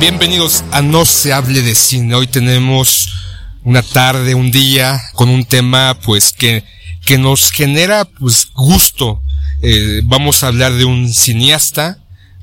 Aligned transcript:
Bienvenidos 0.00 0.64
a 0.72 0.82
No 0.82 1.04
se 1.04 1.32
hable 1.32 1.62
de 1.62 1.74
cine. 1.74 2.14
Hoy 2.14 2.26
tenemos 2.26 2.97
una 3.68 3.82
tarde, 3.82 4.34
un 4.34 4.50
día 4.50 4.98
con 5.12 5.28
un 5.28 5.44
tema 5.44 5.98
pues 6.02 6.32
que, 6.32 6.64
que 7.04 7.18
nos 7.18 7.50
genera 7.50 8.06
pues 8.06 8.48
gusto. 8.54 9.20
Eh, 9.60 10.00
vamos 10.04 10.42
a 10.42 10.46
hablar 10.46 10.72
de 10.72 10.86
un 10.86 11.12
cineasta, 11.12 11.98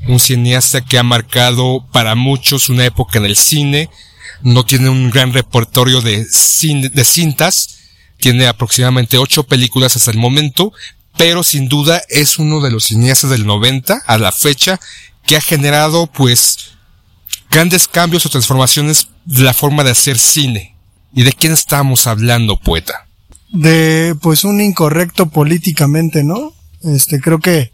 un 0.07 0.19
cineasta 0.19 0.81
que 0.81 0.99
ha 0.99 1.03
marcado 1.03 1.83
para 1.91 2.13
muchos 2.13 2.69
una 2.69 2.85
época 2.85 3.17
en 3.17 3.25
el 3.25 3.35
cine. 3.35 3.89
No 4.43 4.65
tiene 4.65 4.89
un 4.89 5.09
gran 5.09 5.33
repertorio 5.33 5.99
de, 6.01 6.25
cine, 6.25 6.89
de 6.89 7.03
cintas. 7.03 7.79
Tiene 8.19 8.45
aproximadamente 8.45 9.17
ocho 9.17 9.45
películas 9.45 9.95
hasta 9.95 10.11
el 10.11 10.19
momento, 10.19 10.73
pero 11.17 11.41
sin 11.41 11.67
duda 11.67 12.03
es 12.07 12.37
uno 12.37 12.61
de 12.61 12.69
los 12.69 12.85
cineastas 12.85 13.31
del 13.31 13.47
90 13.47 14.03
a 14.05 14.17
la 14.19 14.31
fecha 14.31 14.79
que 15.25 15.37
ha 15.37 15.41
generado 15.41 16.05
pues 16.05 16.73
grandes 17.49 17.87
cambios 17.87 18.27
o 18.27 18.29
transformaciones 18.29 19.07
de 19.25 19.41
la 19.41 19.55
forma 19.55 19.83
de 19.83 19.89
hacer 19.89 20.19
cine. 20.19 20.74
¿Y 21.15 21.23
de 21.23 21.31
quién 21.31 21.53
estamos 21.53 22.07
hablando, 22.07 22.57
poeta? 22.57 23.07
De 23.51 24.15
pues 24.21 24.43
un 24.43 24.59
incorrecto 24.59 25.27
políticamente, 25.27 26.23
¿no? 26.23 26.53
Este 26.83 27.19
creo 27.21 27.39
que 27.39 27.71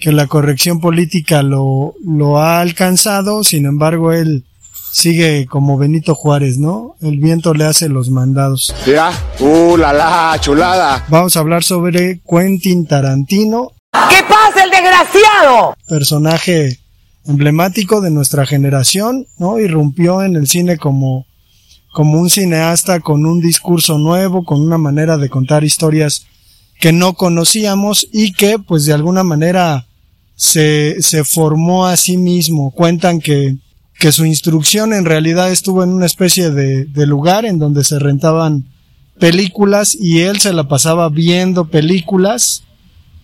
que 0.00 0.10
la 0.10 0.26
corrección 0.26 0.80
política 0.80 1.42
lo 1.42 1.94
lo 2.04 2.38
ha 2.38 2.60
alcanzado, 2.60 3.44
sin 3.44 3.66
embargo 3.66 4.12
él 4.12 4.44
sigue 4.90 5.46
como 5.46 5.76
Benito 5.76 6.14
Juárez, 6.14 6.58
¿no? 6.58 6.96
El 7.02 7.18
viento 7.18 7.52
le 7.54 7.64
hace 7.64 7.88
los 7.88 8.08
mandados. 8.10 8.74
Mira, 8.86 9.12
uh, 9.40 9.76
la 9.76 9.92
la, 9.92 10.36
chulada. 10.40 11.04
Vamos 11.08 11.36
a 11.36 11.40
hablar 11.40 11.62
sobre 11.62 12.20
Quentin 12.28 12.86
Tarantino, 12.86 13.72
¿Qué 13.92 14.22
pasa, 14.26 14.64
el 14.64 14.70
desgraciado? 14.70 15.74
personaje 15.88 16.78
emblemático 17.26 18.00
de 18.00 18.10
nuestra 18.10 18.46
generación, 18.46 19.26
¿no? 19.38 19.58
Irrumpió 19.60 20.22
en 20.22 20.36
el 20.36 20.46
cine 20.48 20.78
como, 20.78 21.26
como 21.92 22.18
un 22.18 22.30
cineasta 22.30 23.00
con 23.00 23.24
un 23.26 23.40
discurso 23.40 23.98
nuevo, 23.98 24.44
con 24.44 24.60
una 24.60 24.78
manera 24.78 25.18
de 25.18 25.28
contar 25.28 25.62
historias 25.62 26.26
que 26.80 26.92
no 26.92 27.12
conocíamos 27.12 28.08
y 28.12 28.32
que, 28.32 28.58
pues, 28.58 28.86
de 28.86 28.94
alguna 28.94 29.22
manera 29.22 29.86
se, 30.34 31.00
se 31.00 31.22
formó 31.22 31.86
a 31.86 31.96
sí 31.96 32.16
mismo. 32.16 32.72
Cuentan 32.72 33.20
que, 33.20 33.56
que 33.98 34.10
su 34.10 34.24
instrucción 34.24 34.94
en 34.94 35.04
realidad 35.04 35.52
estuvo 35.52 35.84
en 35.84 35.90
una 35.90 36.06
especie 36.06 36.50
de, 36.50 36.86
de 36.86 37.06
lugar 37.06 37.44
en 37.44 37.58
donde 37.58 37.84
se 37.84 37.98
rentaban 37.98 38.64
películas 39.18 39.94
y 39.94 40.20
él 40.20 40.40
se 40.40 40.52
la 40.52 40.66
pasaba 40.66 41.08
viendo 41.10 41.66
películas 41.66 42.62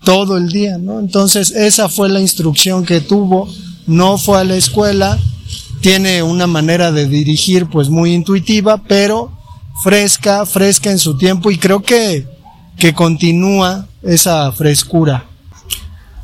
todo 0.04 0.36
el 0.36 0.50
día, 0.50 0.78
¿no? 0.78 1.00
Entonces 1.00 1.50
esa 1.50 1.88
fue 1.88 2.08
la 2.08 2.20
instrucción 2.20 2.84
que 2.84 3.00
tuvo, 3.00 3.48
no 3.86 4.18
fue 4.18 4.38
a 4.38 4.44
la 4.44 4.54
escuela, 4.54 5.18
tiene 5.80 6.22
una 6.22 6.46
manera 6.46 6.92
de 6.92 7.06
dirigir 7.06 7.66
pues 7.66 7.88
muy 7.88 8.12
intuitiva, 8.12 8.82
pero 8.82 9.32
fresca, 9.82 10.44
fresca 10.46 10.90
en 10.90 10.98
su 10.98 11.16
tiempo 11.16 11.50
y 11.50 11.58
creo 11.58 11.82
que, 11.82 12.26
que 12.76 12.94
continúa 12.94 13.86
esa 14.02 14.50
frescura. 14.52 15.26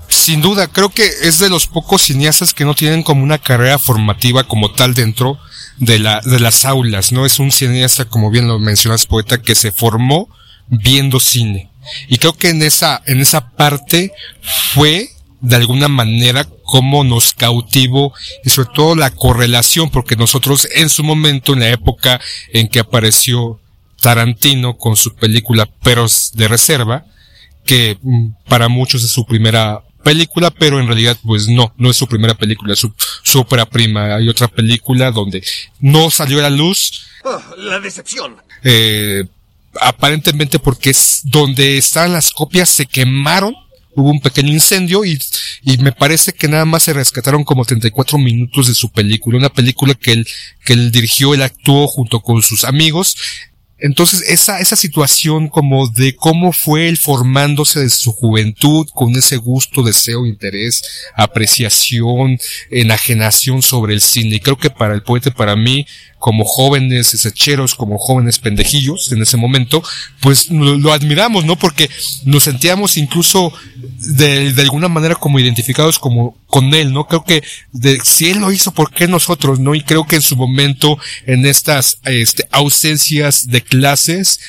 Sin 0.09 0.41
duda, 0.41 0.69
creo 0.69 0.91
que 0.91 1.07
es 1.23 1.39
de 1.39 1.51
los 1.51 1.67
pocos 1.67 2.03
cineastas 2.03 2.55
que 2.55 2.65
no 2.65 2.75
tienen 2.75 3.03
como 3.03 3.23
una 3.23 3.39
carrera 3.39 3.79
formativa 3.79 4.45
como 4.45 4.71
tal 4.71 4.95
dentro 4.95 5.39
de, 5.79 5.99
la, 5.99 6.21
de 6.21 6.41
las 6.41 6.65
aulas, 6.65 7.13
¿no? 7.13 7.27
Es 7.27 7.39
un 7.39 7.51
cineasta, 7.51 8.05
como 8.05 8.31
bien 8.31 8.47
lo 8.47 8.59
mencionas, 8.59 9.07
poeta, 9.07 9.43
que 9.43 9.55
se 9.55 9.73
formó 9.73 10.29
viendo 10.69 11.21
cine. 11.21 11.71
Y 12.09 12.19
creo 12.19 12.33
que 12.33 12.51
en 12.51 12.63
esa, 12.63 13.03
en 13.07 13.21
esa 13.21 13.51
parte 13.51 14.13
fue 14.73 15.11
de 15.45 15.57
alguna 15.57 15.89
manera 15.89 16.49
como 16.63 17.05
nos 17.05 17.35
cautivó 17.35 18.15
y 18.45 18.51
sobre 18.51 18.71
todo 18.75 18.95
la 18.97 19.11
correlación, 19.11 19.91
porque 19.91 20.17
nosotros 20.17 20.67
en 20.75 20.89
su 20.89 21.05
momento, 21.05 21.53
en 21.53 21.61
la 21.61 21.69
época 21.69 22.21
en 22.53 22.69
que 22.69 22.81
apareció 22.81 23.61
Tarantino 24.01 24.79
con 24.79 24.97
su 24.97 25.15
película 25.15 25.67
Perros 25.67 26.33
de 26.35 26.49
Reserva, 26.49 27.05
que 27.67 27.99
mm, 28.01 28.29
para 28.49 28.69
muchos 28.69 29.05
es 29.05 29.11
su 29.11 29.27
primera 29.27 29.83
película, 30.03 30.51
pero 30.51 30.81
en 30.81 30.87
realidad 30.87 31.19
pues 31.23 31.47
no, 31.49 31.75
no 31.77 31.91
es 31.91 31.97
su 31.97 32.07
primera 32.07 32.35
película, 32.35 32.73
es 32.73 32.79
su, 32.79 32.93
su 33.23 33.41
ópera 33.41 33.67
prima. 33.67 34.17
Hay 34.17 34.29
otra 34.29 34.49
película 34.49 35.11
donde 35.11 35.43
no 35.81 36.11
salió 36.11 36.39
a 36.39 36.43
la 36.43 36.51
luz. 36.51 37.07
la 37.59 37.81
decepción. 37.81 38.37
Eh, 38.63 39.25
aparentemente 39.79 40.59
porque 40.59 40.91
es 40.91 41.21
donde 41.25 41.77
están 41.77 42.15
las 42.15 42.31
copias 42.31 42.71
se 42.71 42.87
quemaron 42.87 43.55
hubo 43.97 44.11
un 44.11 44.21
pequeño 44.21 44.53
incendio 44.53 45.05
y, 45.05 45.19
y 45.63 45.79
me 45.79 45.93
parece 45.93 46.33
que 46.33 46.49
nada 46.49 46.65
más 46.65 46.85
se 46.85 46.93
rescataron 46.93 47.45
como 47.45 47.65
34 47.65 48.19
minutos 48.19 48.69
de 48.69 48.75
su 48.75 48.91
película, 48.91 49.39
una 49.39 49.53
película 49.53 49.95
que 49.95 50.13
él, 50.13 50.29
que 50.65 50.73
él 50.73 50.91
dirigió, 50.91 51.35
él 51.35 51.43
actuó 51.43 51.87
junto 51.87 52.21
con 52.21 52.43
sus 52.43 52.65
amigos. 52.65 53.17
Entonces, 53.79 54.23
esa, 54.29 54.61
esa 54.61 54.77
situación 54.77 55.49
como 55.49 55.89
de 55.89 56.15
cómo 56.15 56.53
fue 56.53 56.89
él 56.89 56.97
formándose 56.97 57.81
de 57.81 57.91
su 57.91 58.13
juventud 58.13 58.87
con 58.95 59.15
ese 59.17 59.37
gusto, 59.37 59.83
deseo, 59.83 60.27
interés, 60.27 60.83
apreciación, 61.17 62.39
enajenación 62.71 63.63
sobre 63.63 63.95
el 63.95 64.01
cine. 64.01 64.37
Y 64.37 64.41
creo 64.41 64.57
que 64.57 64.71
para 64.71 64.95
el 64.95 65.03
poeta, 65.03 65.33
para 65.33 65.57
mí, 65.57 65.87
como 66.25 66.47
jóvenes 66.47 67.23
hecheros, 67.27 67.75
como 67.75 67.99
jóvenes 67.99 68.39
pendejillos 68.39 69.13
en 69.13 69.21
ese 69.21 69.37
momento, 69.37 69.83
pues 70.21 70.51
lo, 70.51 70.79
lo 70.79 70.95
admiramos, 70.95 71.45
¿no? 71.45 71.57
Porque 71.57 71.91
nos 72.25 72.45
sentíamos 72.45 72.97
incluso 72.97 73.53
de, 73.99 74.55
de 74.55 74.63
alguna 74.63 74.89
manera 74.89 75.17
como 75.17 75.39
identificados 75.39 75.99
como 75.99 76.35
con 76.47 76.73
él, 76.73 76.95
¿no? 76.95 77.07
Creo 77.09 77.25
que 77.25 77.43
de, 77.73 78.01
si 78.03 78.31
él 78.31 78.39
lo 78.39 78.51
hizo, 78.53 78.73
¿por 78.73 78.91
qué 78.91 79.07
nosotros, 79.07 79.61
no? 79.61 79.75
Y 79.75 79.83
creo 79.83 80.07
que 80.07 80.17
en 80.17 80.23
su 80.23 80.35
momento, 80.35 80.97
en 81.27 81.45
estas 81.45 81.99
este, 82.05 82.49
ausencias 82.53 83.49
de 83.49 83.61
clases, 83.61 84.41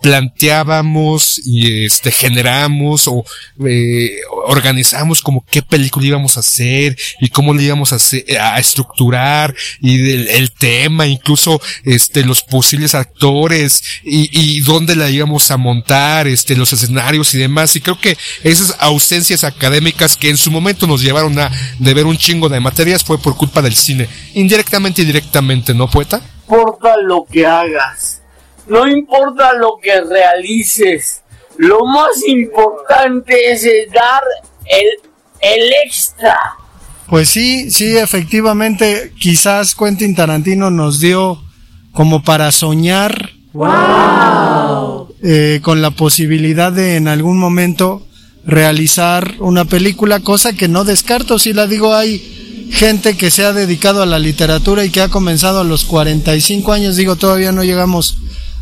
planteábamos 0.00 1.40
y 1.44 1.84
este 1.84 2.10
generamos 2.10 3.08
o 3.08 3.24
eh, 3.66 4.18
organizamos 4.46 5.22
como 5.22 5.44
qué 5.50 5.62
película 5.62 6.06
íbamos 6.06 6.36
a 6.36 6.40
hacer 6.40 6.96
y 7.20 7.28
cómo 7.28 7.54
le 7.54 7.64
íbamos 7.64 7.92
a 7.92 7.96
hacer, 7.96 8.24
a 8.40 8.58
estructurar 8.58 9.54
y 9.80 10.10
el, 10.10 10.28
el 10.28 10.52
tema 10.52 11.06
incluso 11.06 11.60
este 11.84 12.24
los 12.24 12.42
posibles 12.42 12.94
actores 12.94 13.82
y, 14.04 14.28
y 14.32 14.60
dónde 14.60 14.96
la 14.96 15.10
íbamos 15.10 15.50
a 15.50 15.56
montar 15.56 16.26
este 16.26 16.56
los 16.56 16.72
escenarios 16.72 17.34
y 17.34 17.38
demás. 17.38 17.74
Y 17.76 17.80
creo 17.80 17.98
que 17.98 18.16
esas 18.42 18.76
ausencias 18.78 19.44
académicas 19.44 20.16
que 20.16 20.30
en 20.30 20.36
su 20.36 20.50
momento 20.50 20.86
nos 20.86 21.02
llevaron 21.02 21.38
a 21.38 21.50
de 21.78 21.94
ver 21.94 22.06
un 22.06 22.16
chingo 22.16 22.48
de 22.48 22.60
materias 22.60 23.04
fue 23.04 23.18
por 23.18 23.36
culpa 23.36 23.62
del 23.62 23.74
cine. 23.74 24.08
Indirectamente 24.34 25.02
y 25.02 25.04
directamente 25.04 25.74
no 25.74 25.88
poeta 25.90 26.20
importa 26.48 26.96
lo 26.96 27.26
que 27.30 27.46
hagas, 27.46 28.17
no 28.68 28.86
importa 28.86 29.52
lo 29.54 29.78
que 29.82 30.00
realices, 30.00 31.22
lo 31.56 31.84
más 31.84 32.26
importante 32.26 33.52
es 33.52 33.64
el 33.64 33.90
dar 33.90 34.22
el, 34.66 34.86
el 35.40 35.72
extra. 35.84 36.36
Pues 37.08 37.30
sí, 37.30 37.70
sí, 37.70 37.96
efectivamente, 37.96 39.12
quizás 39.18 39.74
Quentin 39.74 40.14
Tarantino 40.14 40.70
nos 40.70 41.00
dio 41.00 41.42
como 41.92 42.22
para 42.22 42.52
soñar 42.52 43.30
eh, 45.22 45.60
con 45.62 45.82
la 45.82 45.90
posibilidad 45.90 46.70
de 46.70 46.96
en 46.96 47.08
algún 47.08 47.38
momento 47.38 48.06
realizar 48.44 49.34
una 49.40 49.64
película, 49.64 50.20
cosa 50.20 50.52
que 50.52 50.68
no 50.68 50.84
descarto, 50.84 51.38
si 51.38 51.52
la 51.52 51.66
digo, 51.66 51.94
hay 51.94 52.68
gente 52.72 53.16
que 53.16 53.30
se 53.30 53.44
ha 53.44 53.52
dedicado 53.52 54.02
a 54.02 54.06
la 54.06 54.18
literatura 54.18 54.84
y 54.84 54.90
que 54.90 55.00
ha 55.00 55.08
comenzado 55.08 55.60
a 55.60 55.64
los 55.64 55.84
45 55.84 56.72
años, 56.72 56.96
digo, 56.96 57.16
todavía 57.16 57.52
no 57.52 57.64
llegamos 57.64 58.18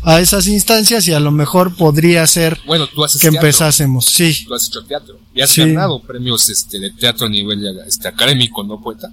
a 0.09 0.21
esas 0.21 0.47
instancias 0.47 1.07
y 1.07 1.13
a 1.13 1.19
lo 1.19 1.31
mejor 1.31 1.75
podría 1.75 2.25
ser 2.27 2.57
bueno 2.65 2.87
tú 2.87 3.03
haces 3.03 3.19
que 3.21 3.29
teatro. 3.29 3.45
empezásemos, 3.47 4.05
sí. 4.05 4.45
tú 4.47 4.53
has 4.53 4.67
hecho 4.67 4.83
teatro 4.85 5.19
y 5.35 5.41
has 5.41 5.49
Sí. 5.49 5.61
ganado 5.61 6.01
premios 6.01 6.47
este 6.49 6.79
de 6.79 6.91
teatro 6.91 7.27
a 7.27 7.29
nivel 7.29 7.59
este 7.87 8.07
académico 8.07 8.63
no 8.63 8.81
poeta 8.81 9.11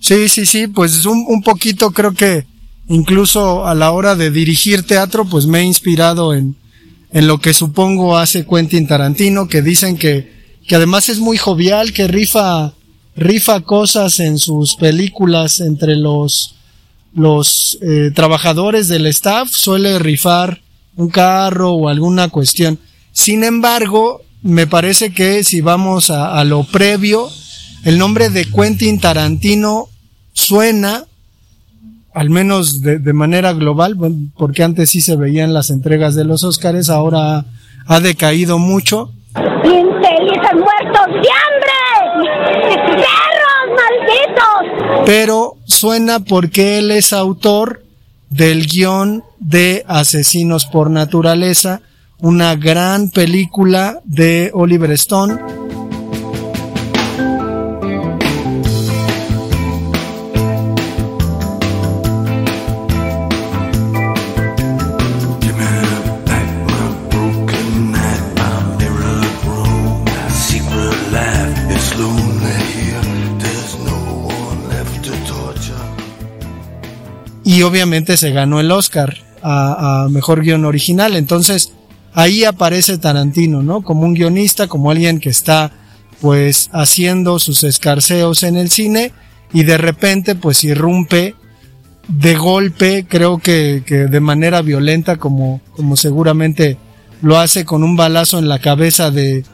Sí, 0.00 0.28
sí, 0.28 0.44
sí, 0.46 0.66
pues 0.66 1.06
un, 1.06 1.24
un 1.28 1.42
poquito 1.42 1.92
creo 1.92 2.12
que 2.12 2.44
incluso 2.88 3.64
a 3.66 3.74
la 3.76 3.92
hora 3.92 4.16
de 4.16 4.32
dirigir 4.32 4.82
teatro, 4.84 5.24
pues 5.24 5.46
me 5.46 5.60
he 5.60 5.64
inspirado 5.64 6.34
en, 6.34 6.56
en 7.12 7.28
lo 7.28 7.38
que 7.38 7.54
supongo 7.54 8.18
hace 8.18 8.44
Quentin 8.44 8.88
Tarantino, 8.88 9.46
que 9.46 9.62
dicen 9.62 9.96
que, 9.96 10.56
que 10.66 10.74
además 10.74 11.08
es 11.08 11.20
muy 11.20 11.36
jovial, 11.38 11.92
que 11.92 12.08
rifa, 12.08 12.74
rifa 13.14 13.60
cosas 13.60 14.18
en 14.18 14.38
sus 14.40 14.74
películas 14.74 15.60
entre 15.60 15.94
los, 15.94 16.56
los 17.14 17.78
eh, 17.82 18.10
trabajadores 18.14 18.88
del 18.88 19.06
staff, 19.06 19.50
suele 19.50 19.98
rifar 19.98 20.60
un 20.96 21.08
carro 21.08 21.72
o 21.72 21.88
alguna 21.88 22.28
cuestión. 22.28 22.78
Sin 23.12 23.44
embargo, 23.44 24.22
me 24.42 24.66
parece 24.66 25.12
que 25.12 25.44
si 25.44 25.60
vamos 25.60 26.10
a, 26.10 26.42
lo 26.44 26.64
previo, 26.64 27.28
el 27.84 27.98
nombre 27.98 28.30
de 28.30 28.44
Quentin 28.44 29.00
Tarantino 29.00 29.88
suena, 30.32 31.04
al 32.14 32.30
menos 32.30 32.82
de, 32.82 32.98
manera 33.12 33.52
global, 33.52 33.96
porque 34.36 34.62
antes 34.62 34.90
sí 34.90 35.00
se 35.00 35.16
veían 35.16 35.54
las 35.54 35.70
entregas 35.70 36.14
de 36.14 36.24
los 36.24 36.44
Óscares, 36.44 36.90
ahora 36.90 37.44
ha 37.86 38.00
decaído 38.00 38.58
mucho. 38.58 39.12
¡Infelices 39.64 40.54
muertos 40.54 41.06
de 41.06 41.28
hambre! 41.40 41.82
¡Perros 42.86 43.66
malditos! 43.76 44.61
Pero 45.04 45.56
suena 45.64 46.20
porque 46.20 46.78
él 46.78 46.90
es 46.90 47.12
autor 47.12 47.84
del 48.30 48.66
guion 48.66 49.22
de 49.38 49.84
Asesinos 49.86 50.66
por 50.66 50.90
Naturaleza, 50.90 51.80
una 52.18 52.54
gran 52.56 53.10
película 53.10 54.00
de 54.04 54.50
Oliver 54.54 54.92
Stone. 54.92 55.38
Obviamente 77.62 78.16
se 78.16 78.30
ganó 78.30 78.60
el 78.60 78.70
Oscar 78.70 79.16
a, 79.42 80.04
a 80.04 80.08
mejor 80.08 80.42
guion 80.42 80.64
original. 80.64 81.16
Entonces 81.16 81.72
ahí 82.14 82.44
aparece 82.44 82.98
Tarantino, 82.98 83.62
¿no? 83.62 83.82
Como 83.82 84.02
un 84.02 84.14
guionista, 84.14 84.66
como 84.68 84.90
alguien 84.90 85.20
que 85.20 85.30
está 85.30 85.72
pues 86.20 86.70
haciendo 86.72 87.38
sus 87.38 87.64
escarceos 87.64 88.44
en 88.44 88.56
el 88.56 88.70
cine 88.70 89.12
y 89.52 89.64
de 89.64 89.76
repente 89.76 90.34
pues 90.34 90.62
irrumpe 90.62 91.34
de 92.08 92.36
golpe, 92.36 93.06
creo 93.08 93.38
que, 93.38 93.82
que 93.86 94.06
de 94.06 94.20
manera 94.20 94.62
violenta 94.62 95.16
como, 95.16 95.60
como 95.72 95.96
seguramente 95.96 96.76
lo 97.22 97.38
hace 97.38 97.64
con 97.64 97.82
un 97.82 97.96
balazo 97.96 98.38
en 98.38 98.48
la 98.48 98.58
cabeza 98.58 99.10
de, 99.10 99.44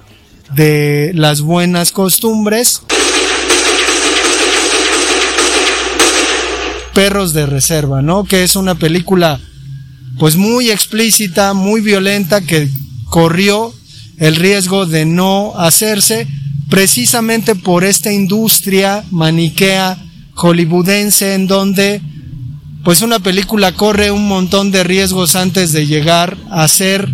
de 0.54 1.12
las 1.14 1.40
buenas 1.40 1.92
costumbres. 1.92 2.82
Perros 6.98 7.32
de 7.32 7.46
Reserva, 7.46 8.02
¿no? 8.02 8.24
Que 8.24 8.42
es 8.42 8.56
una 8.56 8.74
película 8.74 9.38
pues 10.18 10.34
muy 10.34 10.68
explícita, 10.72 11.54
muy 11.54 11.80
violenta, 11.80 12.40
que 12.40 12.68
corrió 13.04 13.72
el 14.16 14.34
riesgo 14.34 14.84
de 14.84 15.06
no 15.06 15.52
hacerse 15.56 16.26
precisamente 16.68 17.54
por 17.54 17.84
esta 17.84 18.10
industria 18.10 19.04
maniquea 19.12 19.96
hollywoodense 20.34 21.34
en 21.34 21.46
donde 21.46 22.02
pues 22.82 23.00
una 23.00 23.20
película 23.20 23.70
corre 23.70 24.10
un 24.10 24.26
montón 24.26 24.72
de 24.72 24.82
riesgos 24.82 25.36
antes 25.36 25.70
de 25.70 25.86
llegar 25.86 26.36
a 26.50 26.66
ser 26.66 27.08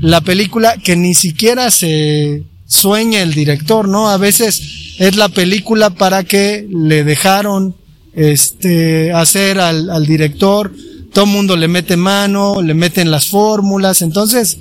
la 0.00 0.20
película 0.20 0.76
que 0.76 0.94
ni 0.94 1.14
siquiera 1.14 1.72
se 1.72 2.44
sueña 2.64 3.22
el 3.22 3.34
director, 3.34 3.88
¿no? 3.88 4.08
A 4.08 4.18
veces 4.18 4.94
es 5.00 5.16
la 5.16 5.28
película 5.28 5.90
para 5.90 6.22
que 6.22 6.68
le 6.70 7.02
dejaron 7.02 7.74
este 8.16 9.12
hacer 9.12 9.60
al, 9.60 9.90
al 9.90 10.06
director, 10.06 10.72
todo 11.12 11.26
mundo 11.26 11.56
le 11.56 11.68
mete 11.68 11.96
mano, 11.96 12.60
le 12.62 12.74
meten 12.74 13.10
las 13.10 13.26
fórmulas, 13.26 14.02
entonces 14.02 14.58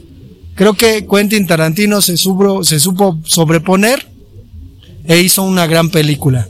creo 0.56 0.74
que 0.74 1.08
Quentin 1.10 1.48
Tarantino 1.48 2.02
se, 2.02 2.18
supo 2.18 2.64
se 2.64 2.80
supo 2.80 3.18
sobreponer 3.26 4.08
e 5.08 5.22
hizo 5.22 5.44
una 5.44 5.68
gran 5.68 5.90
película. 5.90 6.48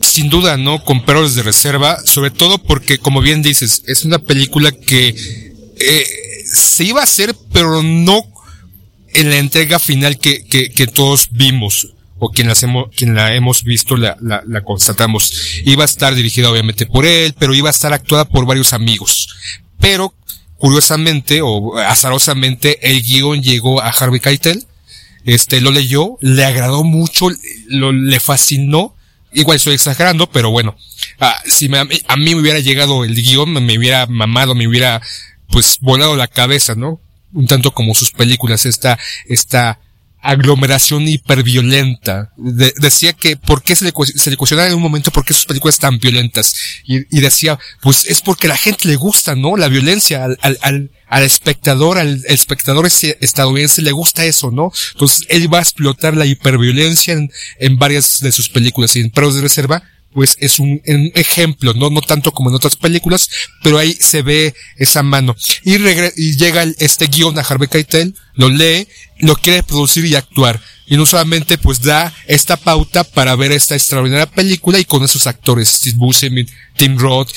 Sin 0.00 0.30
duda, 0.30 0.56
¿no? 0.56 0.82
Con 0.82 1.04
perros 1.04 1.34
de 1.34 1.42
reserva, 1.42 1.98
sobre 2.04 2.30
todo 2.30 2.58
porque, 2.58 2.98
como 2.98 3.20
bien 3.20 3.42
dices, 3.42 3.82
es 3.86 4.04
una 4.04 4.18
película 4.18 4.72
que 4.72 5.08
eh, 5.08 6.06
se 6.44 6.84
iba 6.84 7.00
a 7.00 7.04
hacer, 7.04 7.34
pero 7.52 7.82
no 7.82 8.22
en 9.12 9.30
la 9.30 9.36
entrega 9.36 9.78
final 9.78 10.18
que, 10.18 10.44
que, 10.44 10.70
que 10.70 10.86
todos 10.86 11.28
vimos 11.32 11.88
o 12.18 12.30
quien, 12.30 12.48
las 12.48 12.62
hemos, 12.62 12.88
quien 12.94 13.14
la 13.14 13.34
hemos 13.34 13.62
visto 13.62 13.96
la, 13.96 14.16
la, 14.20 14.42
la, 14.46 14.62
constatamos. 14.62 15.32
Iba 15.64 15.84
a 15.84 15.86
estar 15.86 16.14
dirigida 16.14 16.50
obviamente 16.50 16.86
por 16.86 17.04
él, 17.04 17.34
pero 17.38 17.54
iba 17.54 17.68
a 17.68 17.70
estar 17.70 17.92
actuada 17.92 18.24
por 18.24 18.46
varios 18.46 18.72
amigos. 18.72 19.28
Pero, 19.80 20.14
curiosamente 20.56 21.40
o 21.42 21.76
azarosamente, 21.78 22.90
el 22.90 23.02
guion 23.02 23.42
llegó 23.42 23.82
a 23.82 23.90
Harvey 23.90 24.20
Keitel, 24.20 24.64
este, 25.24 25.60
lo 25.60 25.70
leyó, 25.70 26.16
le 26.20 26.44
agradó 26.44 26.84
mucho, 26.84 27.28
lo, 27.66 27.92
le 27.92 28.20
fascinó, 28.20 28.94
igual 29.32 29.56
estoy 29.56 29.74
exagerando, 29.74 30.28
pero 30.30 30.50
bueno, 30.50 30.76
ah, 31.20 31.36
si 31.44 31.68
me, 31.68 31.78
a 31.78 32.16
mí 32.16 32.34
me 32.34 32.40
hubiera 32.40 32.60
llegado 32.60 33.04
el 33.04 33.14
guion, 33.14 33.52
me 33.52 33.76
hubiera 33.76 34.06
mamado, 34.06 34.54
me 34.54 34.66
hubiera, 34.66 35.02
pues, 35.50 35.78
volado 35.80 36.16
la 36.16 36.28
cabeza, 36.28 36.74
¿no? 36.74 37.00
Un 37.32 37.46
tanto 37.46 37.72
como 37.72 37.94
sus 37.94 38.12
películas, 38.12 38.64
esta, 38.64 38.98
esta, 39.26 39.80
aglomeración 40.30 41.06
hiperviolenta. 41.08 42.32
De, 42.36 42.72
decía 42.78 43.12
que 43.12 43.36
por 43.36 43.62
qué 43.62 43.76
se 43.76 43.84
le, 43.84 43.92
se 44.16 44.30
le 44.30 44.36
cuestionaba 44.36 44.68
en 44.68 44.74
un 44.74 44.82
momento 44.82 45.10
por 45.10 45.24
qué 45.24 45.34
sus 45.34 45.46
películas 45.46 45.78
tan 45.78 45.98
violentas. 45.98 46.54
Y, 46.84 46.98
y, 47.16 47.20
decía, 47.20 47.58
pues 47.80 48.04
es 48.06 48.20
porque 48.20 48.48
la 48.48 48.56
gente 48.56 48.88
le 48.88 48.96
gusta, 48.96 49.34
¿no? 49.34 49.56
La 49.56 49.68
violencia 49.68 50.24
al, 50.24 50.38
al, 50.42 50.58
al, 50.62 50.90
al 51.08 51.22
espectador, 51.22 51.98
al 51.98 52.22
espectador 52.26 52.86
estadounidense 52.86 53.82
le 53.82 53.92
gusta 53.92 54.24
eso, 54.24 54.50
¿no? 54.50 54.72
Entonces 54.92 55.26
él 55.28 55.52
va 55.52 55.58
a 55.58 55.62
explotar 55.62 56.16
la 56.16 56.26
hiperviolencia 56.26 57.14
en, 57.14 57.30
en 57.58 57.78
varias 57.78 58.20
de 58.20 58.32
sus 58.32 58.48
películas 58.48 58.96
y 58.96 59.00
en 59.00 59.10
Perros 59.10 59.34
de 59.36 59.42
Reserva 59.42 59.82
pues 60.12 60.34
es 60.40 60.58
un, 60.60 60.80
un 60.86 61.12
ejemplo, 61.14 61.74
no, 61.74 61.90
no 61.90 62.00
tanto 62.00 62.32
como 62.32 62.48
en 62.48 62.56
otras 62.56 62.74
películas, 62.74 63.28
pero 63.62 63.76
ahí 63.76 63.92
se 63.92 64.22
ve 64.22 64.54
esa 64.78 65.02
mano. 65.02 65.36
Y, 65.62 65.76
regre- 65.76 66.14
y 66.16 66.38
llega 66.38 66.64
este 66.78 67.06
guion 67.06 67.38
a 67.38 67.42
Harvey 67.42 67.68
Keitel, 67.68 68.14
lo 68.32 68.48
lee, 68.48 68.88
lo 69.18 69.34
quiere 69.36 69.62
producir 69.62 70.04
y 70.04 70.14
actuar. 70.14 70.60
Y 70.86 70.96
no 70.96 71.04
solamente 71.06 71.58
pues 71.58 71.80
da 71.82 72.12
esta 72.26 72.56
pauta 72.56 73.02
para 73.04 73.34
ver 73.34 73.52
esta 73.52 73.74
extraordinaria 73.74 74.26
película 74.26 74.78
y 74.78 74.84
con 74.84 75.02
esos 75.02 75.26
actores, 75.26 75.68
Steve 75.68 75.96
Buscemi, 75.96 76.46
Tim 76.76 76.96
Roth, 76.96 77.30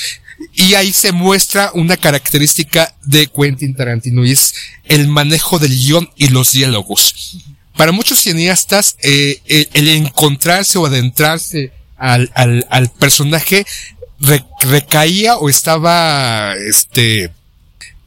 y 0.55 0.75
ahí 0.75 0.93
se 0.93 1.11
muestra 1.11 1.71
una 1.73 1.97
característica 1.97 2.95
de 3.03 3.27
Quentin 3.27 3.75
Tarantino 3.75 4.23
y 4.25 4.31
es 4.31 4.53
el 4.85 5.07
manejo 5.07 5.59
del 5.59 5.77
guion 5.77 6.09
y 6.15 6.29
los 6.29 6.51
diálogos. 6.51 7.37
Para 7.75 7.91
muchos 7.91 8.19
cineastas, 8.19 8.95
eh, 9.01 9.41
el, 9.47 9.69
el 9.73 9.87
encontrarse 9.89 10.77
o 10.77 10.85
adentrarse 10.85 11.71
al, 11.97 12.31
al, 12.35 12.89
personaje 12.91 13.65
re- 14.19 14.45
recaía 14.61 15.37
o 15.37 15.49
estaba, 15.49 16.53
este, 16.55 17.31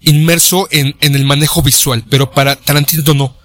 inmerso 0.00 0.68
en, 0.70 0.94
en 1.00 1.14
el 1.14 1.24
manejo 1.24 1.62
visual, 1.62 2.04
pero 2.08 2.30
para 2.30 2.56
Tarantino 2.56 3.14
no. 3.14 3.36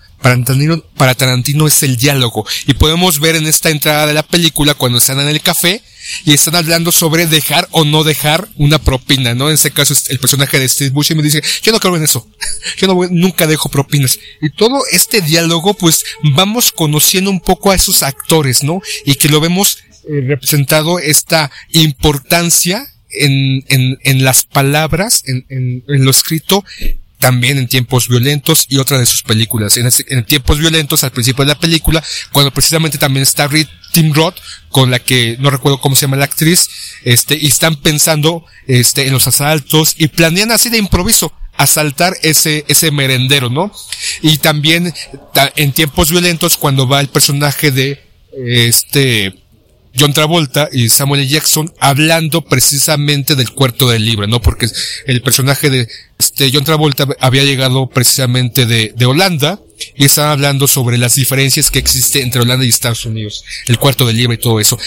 Para 0.95 1.15
Tarantino, 1.15 1.67
es 1.67 1.83
el 1.83 1.97
diálogo. 1.97 2.45
Y 2.67 2.73
podemos 2.73 3.19
ver 3.19 3.35
en 3.35 3.47
esta 3.47 3.69
entrada 3.69 4.05
de 4.07 4.13
la 4.13 4.23
película 4.23 4.73
cuando 4.73 4.97
están 4.97 5.19
en 5.19 5.27
el 5.29 5.41
café 5.41 5.81
y 6.25 6.33
están 6.33 6.55
hablando 6.55 6.91
sobre 6.91 7.27
dejar 7.27 7.67
o 7.71 7.83
no 7.85 8.03
dejar 8.03 8.47
una 8.55 8.79
propina, 8.79 9.33
¿no? 9.35 9.49
En 9.49 9.55
ese 9.55 9.71
caso 9.71 9.93
es 9.93 10.09
el 10.09 10.19
personaje 10.19 10.59
de 10.59 10.67
Steve 10.69 10.89
Buscemi 10.91 11.21
dice, 11.21 11.41
yo 11.63 11.71
no 11.71 11.79
creo 11.79 11.95
en 11.97 12.03
eso. 12.03 12.27
Yo 12.77 12.87
no 12.87 12.95
voy- 12.95 13.09
nunca 13.11 13.47
dejo 13.47 13.69
propinas. 13.69 14.19
Y 14.41 14.49
todo 14.51 14.83
este 14.91 15.21
diálogo, 15.21 15.73
pues 15.73 16.03
vamos 16.35 16.71
conociendo 16.71 17.29
un 17.29 17.39
poco 17.41 17.71
a 17.71 17.75
esos 17.75 18.03
actores, 18.03 18.63
¿no? 18.63 18.81
Y 19.05 19.15
que 19.15 19.29
lo 19.29 19.39
vemos 19.41 19.77
eh, 20.09 20.21
representado 20.27 20.99
esta 20.99 21.51
importancia 21.71 22.85
en, 23.09 23.63
en, 23.69 23.97
en 24.03 24.23
las 24.23 24.43
palabras, 24.45 25.23
en, 25.25 25.45
en, 25.49 25.83
en 25.87 26.05
lo 26.05 26.11
escrito, 26.11 26.63
también 27.19 27.57
en 27.57 27.67
tiempos 27.67 28.07
violentos 28.07 28.65
y 28.69 28.77
otra 28.77 28.99
de 28.99 29.05
sus 29.05 29.23
películas. 29.23 29.77
En, 29.77 29.87
ese- 29.87 30.05
en 30.09 30.23
tiempos 30.25 30.59
violentos, 30.59 31.03
al 31.03 31.11
principio 31.11 31.43
de 31.45 31.49
la 31.53 31.59
película, 31.59 32.03
cuando 32.31 32.51
precisamente 32.51 32.97
también 32.97 33.23
está 33.23 33.47
Reed 33.47 33.67
Tim 33.91 34.13
Roth, 34.13 34.35
con 34.69 34.91
la 34.91 34.99
que 34.99 35.35
no 35.39 35.49
recuerdo 35.49 35.79
cómo 35.81 35.95
se 35.95 36.01
llama 36.03 36.17
la 36.17 36.25
actriz, 36.25 36.69
este, 37.03 37.35
y 37.39 37.47
están 37.47 37.75
pensando, 37.77 38.45
este, 38.67 39.07
en 39.07 39.13
los 39.13 39.27
asaltos 39.27 39.95
y 39.97 40.07
planean 40.09 40.51
así 40.51 40.69
de 40.69 40.77
improviso 40.77 41.33
asaltar 41.57 42.13
ese, 42.21 42.65
ese 42.67 42.91
merendero, 42.91 43.49
¿no? 43.49 43.71
Y 44.21 44.37
también 44.37 44.93
ta- 45.33 45.51
en 45.55 45.71
tiempos 45.71 46.11
violentos 46.11 46.55
cuando 46.57 46.87
va 46.87 46.99
el 47.01 47.07
personaje 47.07 47.71
de, 47.71 48.03
este, 48.45 49.33
John 49.97 50.13
Travolta 50.13 50.69
y 50.71 50.89
Samuel 50.89 51.21
L. 51.21 51.29
Jackson 51.29 51.73
hablando 51.79 52.41
precisamente 52.43 53.35
del 53.35 53.51
cuarto 53.51 53.89
del 53.89 54.05
libro, 54.05 54.27
¿no? 54.27 54.41
Porque 54.41 54.67
el 55.05 55.21
personaje 55.21 55.69
de 55.69 55.87
este 56.17 56.49
John 56.53 56.63
Travolta 56.63 57.07
había 57.19 57.43
llegado 57.43 57.87
precisamente 57.87 58.65
de, 58.65 58.93
de 58.95 59.05
Holanda 59.05 59.59
y 59.95 60.05
estaban 60.05 60.31
hablando 60.31 60.67
sobre 60.67 60.97
las 60.97 61.15
diferencias 61.15 61.71
que 61.71 61.79
existen 61.79 62.23
entre 62.23 62.41
Holanda 62.41 62.65
y 62.65 62.69
Estados 62.69 63.05
Unidos, 63.05 63.43
el 63.67 63.77
cuarto 63.77 64.05
del 64.05 64.17
libro 64.17 64.33
y 64.33 64.37
todo 64.37 64.59
eso. 64.59 64.77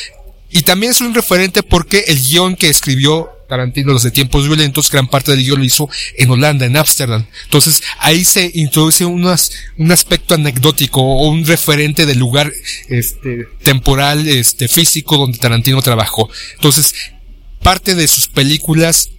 Y 0.51 0.63
también 0.63 0.93
es 0.93 1.01
un 1.01 1.15
referente 1.15 1.63
porque 1.63 2.05
el 2.09 2.21
guion 2.21 2.57
que 2.57 2.69
escribió 2.69 3.31
Tarantino, 3.51 3.93
los 3.93 4.05
de 4.05 4.13
tiempos 4.13 4.47
violentos, 4.47 4.91
gran 4.91 5.09
parte 5.09 5.33
del 5.33 5.43
guion 5.43 5.59
lo 5.59 5.65
hizo 5.65 5.91
en 6.17 6.31
Holanda, 6.31 6.65
en 6.65 6.77
Ámsterdam. 6.77 7.27
Entonces, 7.45 7.83
ahí 7.99 8.25
se 8.25 8.51
introduce 8.55 9.05
unas, 9.05 9.51
un 9.77 9.91
aspecto 9.91 10.35
anecdótico 10.35 11.03
o 11.03 11.29
un 11.29 11.45
referente 11.45 12.07
del 12.07 12.19
lugar, 12.19 12.53
este, 12.89 13.49
temporal, 13.63 14.27
este, 14.29 14.69
físico 14.69 15.19
donde 15.19 15.39
Tarantino 15.39 15.83
trabajó. 15.83 16.31
Entonces, 16.55 16.95
parte 17.63 17.95
de 17.95 18.07
sus 18.07 18.29
películas 18.29 19.11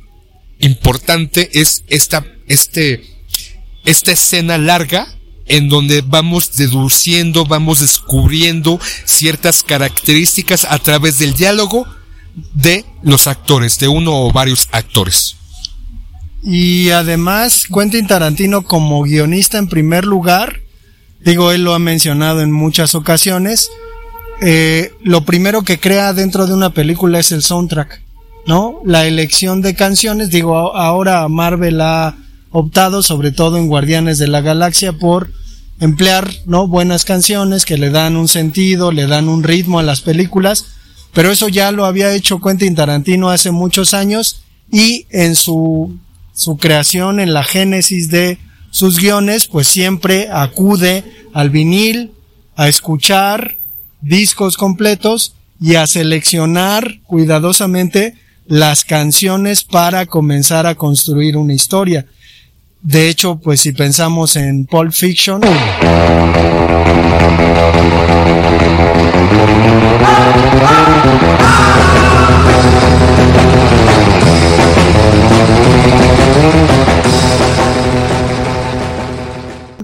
importante 0.60 1.50
es 1.54 1.84
esta, 1.90 2.26
este, 2.48 3.04
esta 3.84 4.14
escena 4.14 4.58
larga 4.58 5.14
en 5.48 5.68
donde 5.68 6.02
vamos 6.02 6.56
deduciendo, 6.56 7.46
vamos 7.46 7.82
descubriendo 7.82 8.80
ciertas 9.04 9.64
características 9.64 10.66
a 10.66 10.80
través 10.80 11.20
del 11.20 11.34
diálogo 11.34 11.86
de 12.54 12.86
los 13.04 13.28
actores, 13.28 13.80
de 13.80 13.88
uno 13.88 14.26
o 14.26 14.32
varios 14.32 14.68
actores. 14.72 15.36
Y 16.44 16.90
además, 16.90 17.66
Quentin 17.72 18.08
Tarantino 18.08 18.64
como 18.64 19.04
guionista 19.04 19.58
en 19.58 19.68
primer 19.68 20.06
lugar, 20.06 20.62
digo, 21.24 21.52
él 21.52 21.64
lo 21.64 21.74
ha 21.74 21.80
mencionado 21.80 22.42
en 22.42 22.52
muchas 22.52 22.96
ocasiones, 22.96 23.70
eh, 24.42 24.92
lo 25.04 25.24
primero 25.24 25.62
que 25.62 25.80
crea 25.80 26.14
dentro 26.14 26.48
de 26.48 26.54
una 26.56 26.72
película 26.72 27.20
es 27.20 27.32
el 27.32 27.44
soundtrack, 27.44 28.02
¿no? 28.48 28.82
La 28.84 29.06
elección 29.06 29.62
de 29.62 29.76
canciones, 29.76 30.32
digo, 30.32 30.76
ahora 30.76 31.28
Marvel 31.28 31.80
ha 31.82 32.16
optado, 32.50 33.04
sobre 33.04 33.32
todo 33.32 33.58
en 33.58 33.68
Guardianes 33.68 34.18
de 34.18 34.28
la 34.28 34.42
Galaxia, 34.42 34.94
por 34.94 35.32
emplear, 35.80 36.32
¿no? 36.48 36.68
Buenas 36.68 37.06
canciones 37.06 37.66
que 37.66 37.78
le 37.78 37.92
dan 37.92 38.16
un 38.16 38.28
sentido, 38.28 38.92
le 38.92 39.06
dan 39.06 39.30
un 39.30 39.44
ritmo 39.44 39.78
a 39.78 39.84
las 39.84 40.02
películas, 40.02 40.66
pero 41.14 41.32
eso 41.32 41.50
ya 41.50 41.72
lo 41.72 41.86
había 41.86 42.14
hecho 42.14 42.40
Quentin 42.40 42.76
Tarantino 42.76 43.30
hace 43.30 43.52
muchos 43.52 43.94
años 43.94 44.44
y 44.72 45.06
en 45.10 45.36
su, 45.36 45.98
su 46.34 46.58
creación, 46.58 47.20
en 47.20 47.34
la 47.34 47.44
génesis 47.44 48.10
de 48.10 48.38
sus 48.70 49.00
guiones, 49.00 49.48
pues 49.48 49.68
siempre 49.68 50.30
acude 50.32 51.04
al 51.34 51.50
vinil, 51.50 52.12
a 52.56 52.68
escuchar 52.68 53.58
discos 54.02 54.58
completos 54.58 55.36
y 55.60 55.76
a 55.76 55.88
seleccionar 55.88 57.00
cuidadosamente 57.06 58.16
las 58.48 58.84
canciones 58.84 59.64
para 59.64 60.06
comenzar 60.06 60.66
a 60.66 60.76
construir 60.76 61.38
una 61.38 61.54
historia. 61.54 62.06
De 62.84 63.10
hecho, 63.10 63.36
pues 63.36 63.62
si 63.62 63.74
pensamos 63.74 64.36
en 64.36 64.66
Pulp 64.66 64.92
Fiction, 64.92 65.42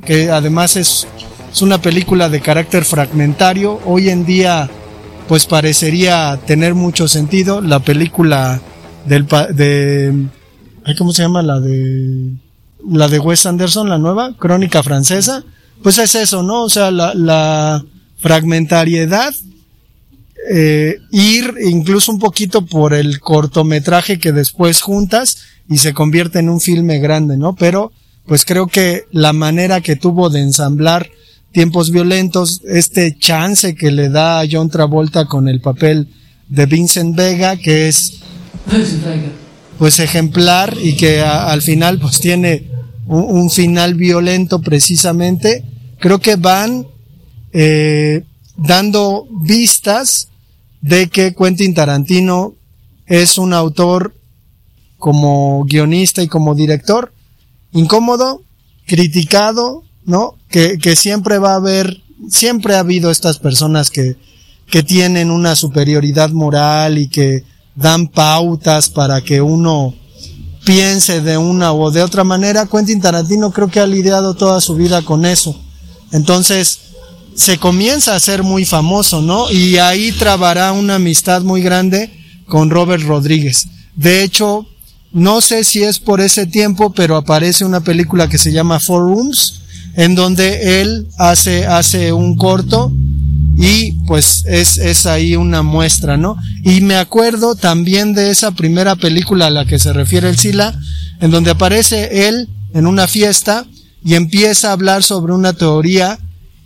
que 0.04 0.32
además 0.32 0.75
es, 0.75 1.08
es 1.51 1.62
una 1.62 1.80
película 1.80 2.30
de 2.30 2.42
carácter 2.42 2.84
fragmentario, 2.84 3.80
hoy 3.86 4.10
en 4.10 4.25
día 4.25 4.70
pues 5.27 5.46
parecería 5.46 6.39
tener 6.48 6.74
mucho 6.74 7.08
sentido. 7.08 7.62
La 7.62 7.80
película 7.80 8.60
del 9.06 9.27
de 9.27 10.13
¿cómo 10.98 11.12
se 11.12 11.22
llama? 11.22 11.44
La 11.44 11.60
de 11.60 12.47
la 12.86 13.07
de 13.07 13.19
Wes 13.19 13.46
Anderson, 13.46 13.89
la 13.89 13.98
nueva, 13.98 14.36
Crónica 14.38 14.84
Francesa, 14.84 15.43
pues 15.84 15.98
es 15.98 16.15
eso, 16.15 16.43
¿no? 16.43 16.63
O 16.63 16.69
sea, 16.69 16.91
la, 16.91 17.84
fragmentariedad, 18.19 19.36
eh, 20.50 20.98
ir 21.12 21.53
incluso 21.63 22.12
un 22.12 22.17
poquito 22.17 22.65
por 22.65 22.96
el 22.96 23.19
cortometraje 23.19 24.17
que 24.17 24.31
después 24.31 24.81
juntas 24.81 25.38
y 25.69 25.77
se 25.77 25.93
convierte 25.93 26.39
en 26.39 26.50
un 26.50 26.60
filme 26.60 26.98
grande, 26.98 27.38
¿no? 27.38 27.55
Pero, 27.55 27.91
pues 28.25 28.43
creo 28.43 28.65
que 28.65 29.03
la 29.12 29.34
manera 29.34 29.81
que 29.81 29.96
tuvo 29.96 30.31
de 30.31 30.41
ensamblar 30.41 31.07
tiempos 31.51 31.91
violentos, 31.91 32.62
este 32.65 33.15
chance 33.17 33.75
que 33.75 33.91
le 33.91 34.10
da 34.10 34.39
a 34.39 34.48
John 34.50 34.69
Travolta 34.69 35.25
con 35.25 35.48
el 35.48 35.62
papel 35.62 36.07
de 36.50 36.65
Vincent 36.65 37.15
Vega, 37.15 37.55
que 37.55 37.88
es 37.88 38.19
pues 39.77 40.00
ejemplar 40.00 40.75
y 40.81 40.96
que 40.96 41.22
al 41.22 41.62
final 41.62 42.00
pues 42.00 42.19
tiene 42.19 42.69
un, 43.05 43.24
un 43.24 43.50
final 43.50 43.96
violento 43.96 44.62
precisamente, 44.62 45.63
creo 46.00 46.19
que 46.19 46.36
van 46.36 46.88
eh, 47.53 48.24
dando 48.57 49.27
vistas 49.41 50.29
de 50.81 51.07
que 51.07 51.34
Quentin 51.34 51.74
Tarantino 51.74 52.55
es 53.05 53.38
un 53.38 53.53
autor 53.53 54.15
como 54.98 55.63
guionista 55.65 56.22
y 56.22 56.27
como 56.27 56.55
director 56.55 57.13
incómodo, 57.72 58.41
criticado, 58.86 59.84
¿no? 60.05 60.36
Que, 60.50 60.77
que 60.77 60.96
siempre 60.96 61.38
va 61.38 61.53
a 61.53 61.57
haber, 61.57 62.01
siempre 62.29 62.75
ha 62.75 62.79
habido 62.79 63.12
estas 63.12 63.39
personas 63.39 63.89
que, 63.91 64.15
que 64.69 64.84
tienen 64.84 65.31
una 65.31 65.55
superioridad 65.55 66.29
moral 66.31 66.98
y 66.98 67.07
que 67.07 67.43
dan 67.77 68.07
pautas 68.07 68.89
para 68.89 69.22
que 69.22 69.39
uno 69.39 69.93
piense 70.65 71.22
de 71.22 71.38
una 71.38 71.72
o 71.72 71.91
de 71.91 72.01
otra 72.01 72.24
manera. 72.24 72.65
Quentin 72.65 73.00
Tarantino 73.00 73.51
creo 73.51 73.69
que 73.69 73.79
ha 73.79 73.88
lidiado 73.88 74.34
toda 74.34 74.60
su 74.60 74.75
vida 74.75 75.03
con 75.03 75.25
eso. 75.25 75.55
Entonces, 76.12 76.79
se 77.36 77.60
comienza 77.60 78.15
a 78.15 78.19
ser 78.19 78.41
muy 78.41 78.65
famoso, 78.65 79.22
¿no? 79.22 79.50
Y 79.51 79.77
ahí 79.77 80.12
trabará 80.12 80.72
una 80.72 80.96
amistad 80.96 81.43
muy 81.43 81.62
grande 81.62 82.12
con 82.48 82.72
Robert 82.72 83.03
Rodríguez. 83.03 83.67
De 83.96 84.24
hecho, 84.24 84.65
no 85.12 85.39
sé 85.41 85.63
si 85.63 85.84
es 85.84 86.00
por 86.00 86.19
ese 86.19 86.48
tiempo, 86.48 86.91
pero 86.91 87.15
aparece 87.15 87.63
una 87.63 87.81
película 87.81 88.27
que 88.27 88.39
se 88.39 88.51
llama 88.51 88.79
Four 88.79 89.03
Rooms, 89.03 89.62
en 89.96 90.15
donde 90.15 90.81
él 90.81 91.07
hace, 91.17 91.67
hace 91.67 92.12
un 92.12 92.36
corto 92.36 92.91
y 93.60 93.94
pues 94.06 94.44
es, 94.46 94.78
es 94.78 95.08
ahí 95.08 95.36
una 95.36 95.64
muestra, 95.64 96.16
¿no? 96.16 96.38
Y 96.64 96.82
me 96.82 96.96
acuerdo 96.96 97.56
también 97.56 98.14
de 98.14 98.30
esa 98.30 98.52
primera 98.52 98.96
película 98.96 99.48
a 99.48 99.50
la 99.50 99.66
que 99.66 99.80
se 99.80 99.94
refiere 99.94 100.30
el 100.30 100.38
Sila, 100.38 100.80
en 101.20 101.32
donde 101.32 101.52
aparece 101.52 102.28
él 102.28 102.48
en 102.76 102.86
una 102.86 103.08
fiesta 103.08 103.66
y 104.06 104.14
empieza 104.14 104.70
a 104.70 104.74
hablar 104.74 105.02
sobre 105.02 105.34
una 105.34 105.54
teoría 105.54 106.20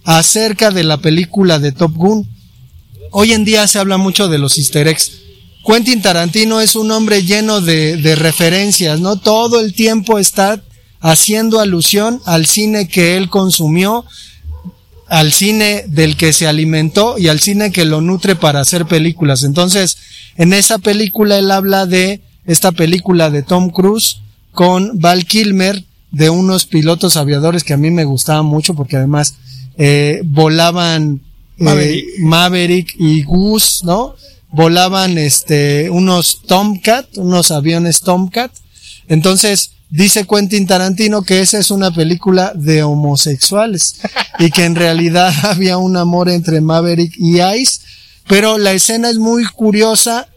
acerca 0.04 0.70
de 0.70 0.84
la 0.84 0.98
película 0.98 1.60
de 1.60 1.72
Top 1.72 1.94
Gun. 1.96 2.28
Hoy 3.12 3.32
en 3.32 3.46
día 3.46 3.68
se 3.68 3.80
habla 3.80 3.96
mucho 3.96 4.28
de 4.28 4.38
los 4.38 4.58
easter 4.58 4.90
eggs. 4.90 5.14
Quentin 5.66 6.02
Tarantino 6.02 6.60
es 6.60 6.76
un 6.76 6.92
hombre 6.92 7.24
lleno 7.24 7.62
de, 7.62 7.96
de 7.96 8.16
referencias, 8.16 9.00
¿no? 9.00 9.16
Todo 9.16 9.62
el 9.62 9.74
tiempo 9.74 10.20
está 10.20 10.62
haciendo 11.00 11.62
alusión 11.62 12.22
al 12.26 12.46
cine 12.48 12.90
que 12.90 13.16
él 13.16 13.30
consumió, 13.30 14.04
al 15.12 15.34
cine 15.34 15.84
del 15.90 16.16
que 16.16 16.32
se 16.32 16.48
alimentó 16.48 17.18
y 17.18 17.28
al 17.28 17.42
cine 17.42 17.74
que 17.74 17.84
lo 17.84 18.00
nutre 18.00 18.38
para 18.38 18.62
hacer 18.62 18.86
películas. 18.86 19.44
Entonces, 19.44 19.98
en 20.38 20.54
esa 20.54 20.78
película 20.78 21.38
él 21.38 21.52
habla 21.52 21.86
de 21.86 22.22
esta 22.46 22.72
película 22.72 23.30
de 23.30 23.44
Tom 23.44 23.72
Cruise 23.72 24.22
con 24.54 25.02
Val 25.02 25.26
Kilmer 25.26 25.84
de 26.12 26.30
unos 26.30 26.66
pilotos 26.66 27.18
aviadores 27.18 27.66
que 27.66 27.74
a 27.74 27.78
mí 27.78 27.92
me 27.92 28.06
gustaban 28.06 28.46
mucho 28.46 28.74
porque 28.74 28.96
además 28.96 29.36
eh, 29.78 30.22
volaban 30.24 31.20
eh, 31.58 31.64
Maverick. 31.64 32.06
Maverick 32.20 32.96
y 32.98 33.24
Goose, 33.24 33.86
¿no? 33.86 34.16
Volaban 34.50 35.18
este 35.18 35.90
unos 35.90 36.42
Tomcat, 36.48 37.18
unos 37.18 37.52
aviones 37.52 38.00
Tomcat. 38.00 38.54
Entonces, 39.10 39.72
dice 39.92 40.26
Quentin 40.26 40.66
Tarantino 40.66 41.22
que 41.22 41.42
esa 41.42 41.60
es 41.60 41.70
una 41.70 41.92
película 41.92 42.54
de 42.56 42.82
homosexuales 42.82 43.98
y 44.40 44.50
que 44.50 44.66
en 44.66 44.76
realidad 44.76 45.32
había 45.44 45.78
un 45.78 45.98
amor 45.98 46.30
entre 46.30 46.62
Maverick 46.62 47.14
y 47.18 47.42
Ice, 47.42 47.82
pero 48.28 48.58
la 48.58 48.72
escena 48.72 49.10
es 49.10 49.18
muy 49.18 49.46
curiosa 49.46 50.28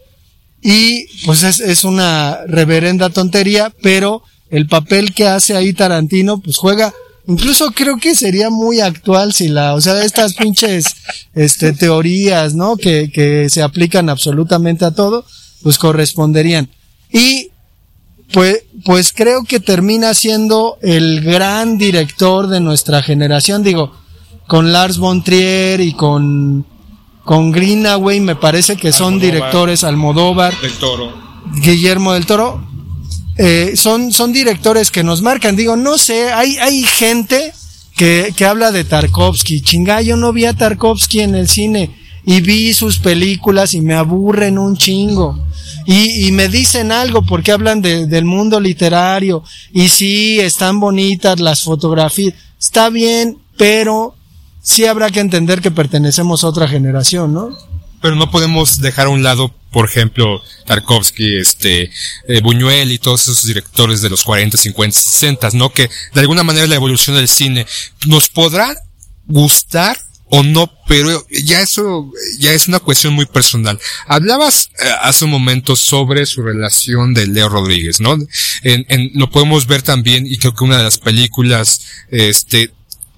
y 0.61 1.05
pues 1.25 1.43
es, 1.43 1.59
es 1.59 1.83
una 1.83 2.39
reverenda 2.47 3.09
tontería, 3.09 3.73
pero 3.81 4.21
el 4.51 4.67
papel 4.67 5.13
que 5.13 5.27
hace 5.27 5.55
ahí 5.55 5.73
Tarantino 5.73 6.39
pues 6.39 6.57
juega 6.57 6.93
Incluso 7.27 7.71
creo 7.71 7.97
que 7.97 8.13
sería 8.13 8.49
muy 8.49 8.81
actual 8.81 9.33
si 9.33 9.47
la, 9.47 9.73
o 9.73 9.81
sea, 9.81 10.03
estas 10.03 10.35
pinches, 10.35 10.85
este, 11.33 11.73
teorías, 11.73 12.53
¿no? 12.53 12.77
Que, 12.77 13.09
que 13.11 13.49
se 13.49 13.63
aplican 13.63 14.09
absolutamente 14.09 14.85
a 14.85 14.91
todo, 14.91 15.25
pues 15.63 15.79
corresponderían. 15.79 16.69
Y, 17.11 17.49
pues, 18.33 18.63
pues 18.83 19.13
creo 19.13 19.43
que 19.43 19.59
termina 19.59 20.13
siendo 20.13 20.77
el 20.81 21.21
gran 21.21 21.77
director 21.77 22.47
de 22.47 22.59
nuestra 22.59 23.01
generación, 23.01 23.63
digo, 23.63 23.91
con 24.47 24.71
Lars 24.71 24.97
von 24.97 25.23
Trier 25.23 25.81
y 25.81 25.93
con, 25.93 26.65
con 27.23 27.51
Greenaway, 27.51 28.19
me 28.19 28.35
parece 28.35 28.75
que 28.75 28.91
son 28.91 29.15
Almodóvar. 29.15 29.33
directores, 29.33 29.83
Almodóvar, 29.83 30.59
Del 30.61 30.73
toro. 30.73 31.13
Guillermo 31.61 32.13
del 32.13 32.25
Toro, 32.25 32.65
eh, 33.37 33.73
son, 33.75 34.11
son 34.11 34.33
directores 34.33 34.89
que 34.91 35.03
nos 35.03 35.21
marcan. 35.21 35.55
Digo, 35.55 35.75
no 35.75 35.97
sé, 35.97 36.31
hay, 36.31 36.57
hay 36.57 36.83
gente 36.83 37.53
que, 37.95 38.33
que 38.35 38.45
habla 38.45 38.71
de 38.71 38.83
Tarkovsky. 38.83 39.61
Chinga, 39.61 40.01
yo 40.01 40.15
no 40.17 40.33
vi 40.33 40.45
a 40.45 40.53
Tarkovsky 40.53 41.21
en 41.21 41.35
el 41.35 41.47
cine 41.47 41.91
y 42.25 42.41
vi 42.41 42.73
sus 42.73 42.99
películas 42.99 43.73
y 43.73 43.81
me 43.81 43.93
aburren 43.93 44.57
un 44.57 44.75
chingo. 44.77 45.45
Y, 45.85 46.27
y 46.27 46.31
me 46.31 46.47
dicen 46.47 46.91
algo 46.91 47.23
porque 47.23 47.51
hablan 47.51 47.81
de- 47.81 48.07
del 48.07 48.25
mundo 48.25 48.59
literario. 48.59 49.43
Y 49.71 49.89
sí, 49.89 50.39
están 50.39 50.79
bonitas 50.79 51.39
las 51.39 51.61
fotografías. 51.61 52.33
Está 52.59 52.89
bien, 52.89 53.37
pero 53.57 54.15
sí 54.63 54.85
habrá 54.85 55.11
que 55.11 55.19
entender 55.19 55.61
que 55.61 55.69
pertenecemos 55.71 56.43
a 56.43 56.47
otra 56.47 56.67
generación, 56.67 57.33
¿no? 57.33 57.49
Pero 58.01 58.15
no 58.15 58.29
podemos 58.31 58.81
dejar 58.81 59.07
a 59.07 59.09
un 59.09 59.23
lado, 59.23 59.53
por 59.71 59.85
ejemplo, 59.85 60.41
Tarkovsky, 60.65 61.37
este, 61.37 61.91
eh, 62.27 62.41
Buñuel 62.41 62.91
y 62.91 62.97
todos 62.99 63.23
esos 63.23 63.45
directores 63.45 64.01
de 64.01 64.09
los 64.09 64.23
40, 64.23 64.57
50, 64.57 64.99
60, 64.99 65.49
¿no? 65.53 65.69
Que 65.71 65.89
de 66.13 66.21
alguna 66.21 66.43
manera 66.43 66.67
la 66.67 66.75
evolución 66.75 67.15
del 67.15 67.27
cine 67.27 67.65
nos 68.07 68.29
podrá 68.29 68.75
gustar 69.27 69.97
o 70.29 70.41
no, 70.43 70.71
pero 70.87 71.25
ya 71.29 71.61
eso, 71.61 72.11
ya 72.39 72.51
es 72.53 72.67
una 72.67 72.79
cuestión 72.79 73.13
muy 73.13 73.25
personal. 73.27 73.79
Hablabas 74.07 74.69
eh, 74.79 74.89
hace 75.01 75.25
un 75.25 75.31
momento 75.31 75.75
sobre 75.75 76.25
su 76.25 76.41
relación 76.41 77.13
de 77.13 77.27
Leo 77.27 77.47
Rodríguez, 77.49 77.99
¿no? 78.01 78.13
En, 78.63 78.85
en, 78.89 79.11
lo 79.13 79.29
podemos 79.29 79.67
ver 79.67 79.81
también, 79.83 80.25
y 80.25 80.37
creo 80.37 80.53
que 80.55 80.63
una 80.63 80.77
de 80.77 80.83
las 80.83 80.97
películas, 80.97 81.81
este, 82.09 82.71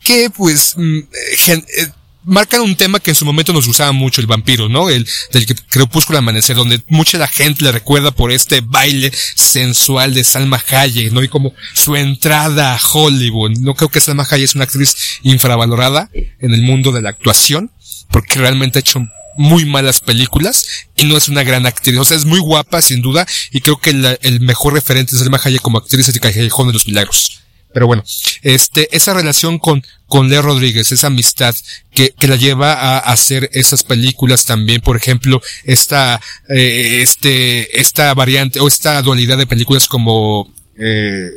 que 0.03 0.29
pues, 0.29 0.73
mm, 0.77 0.99
gen- 1.37 1.65
eh, 1.77 1.87
marcan 2.27 2.61
un 2.61 2.75
tema 2.75 2.99
que 2.99 3.11
en 3.11 3.15
su 3.15 3.25
momento 3.25 3.53
nos 3.53 3.65
gustaba 3.65 3.91
mucho, 3.93 4.21
el 4.21 4.27
vampiro, 4.27 4.69
¿no? 4.69 4.89
El 4.89 5.07
del 5.31 5.45
Crepúsculo 5.69 6.19
Amanecer, 6.19 6.55
donde 6.55 6.81
mucha 6.87 7.17
la 7.17 7.27
gente 7.27 7.63
le 7.63 7.71
recuerda 7.71 8.11
por 8.11 8.31
este 8.31 8.61
baile 8.61 9.11
sensual 9.35 10.13
de 10.13 10.23
Salma 10.23 10.61
Hayek, 10.69 11.11
¿no? 11.13 11.23
Y 11.23 11.29
como 11.29 11.53
su 11.73 11.95
entrada 11.95 12.73
a 12.75 12.79
Hollywood. 12.93 13.57
No 13.59 13.73
creo 13.73 13.89
que 13.89 13.99
Salma 13.99 14.27
Hayek 14.29 14.43
es 14.49 14.55
una 14.55 14.65
actriz 14.65 14.95
infravalorada 15.23 16.09
en 16.13 16.53
el 16.53 16.61
mundo 16.61 16.91
de 16.91 17.01
la 17.01 17.09
actuación, 17.09 17.71
porque 18.11 18.39
realmente 18.39 18.79
ha 18.79 18.81
hecho 18.81 19.05
muy 19.37 19.65
malas 19.65 19.99
películas 20.01 20.65
y 20.95 21.05
no 21.05 21.15
es 21.15 21.29
una 21.29 21.43
gran 21.43 21.65
actriz. 21.65 21.97
O 21.97 22.05
sea, 22.05 22.17
es 22.17 22.25
muy 22.25 22.39
guapa, 22.39 22.81
sin 22.81 23.01
duda, 23.01 23.25
y 23.51 23.61
creo 23.61 23.77
que 23.77 23.93
la- 23.93 24.17
el 24.21 24.39
mejor 24.41 24.73
referente 24.73 25.13
de 25.13 25.19
Salma 25.19 25.39
Hayek 25.43 25.61
como 25.61 25.77
actriz 25.77 26.07
es 26.09 26.15
el 26.15 26.19
Callejón 26.21 26.67
de 26.67 26.73
los 26.73 26.87
Milagros. 26.87 27.36
Pero 27.73 27.85
bueno, 27.87 28.03
este, 28.41 28.95
esa 28.95 29.13
relación 29.13 29.59
con, 29.59 29.83
con 30.07 30.29
Leo 30.29 30.41
Rodríguez, 30.41 30.91
esa 30.91 31.07
amistad 31.07 31.53
que, 31.93 32.11
que 32.17 32.27
la 32.27 32.35
lleva 32.35 32.73
a 32.73 32.97
hacer 32.99 33.49
esas 33.53 33.83
películas 33.83 34.45
también, 34.45 34.81
por 34.81 34.95
ejemplo, 34.97 35.41
esta, 35.63 36.19
eh, 36.49 36.99
este, 37.01 37.79
esta 37.79 38.13
variante 38.13 38.59
o 38.59 38.67
esta 38.67 38.99
dualidad 39.01 39.37
de 39.37 39.45
películas 39.47 39.87
como, 39.87 40.51
eh, 40.79 41.29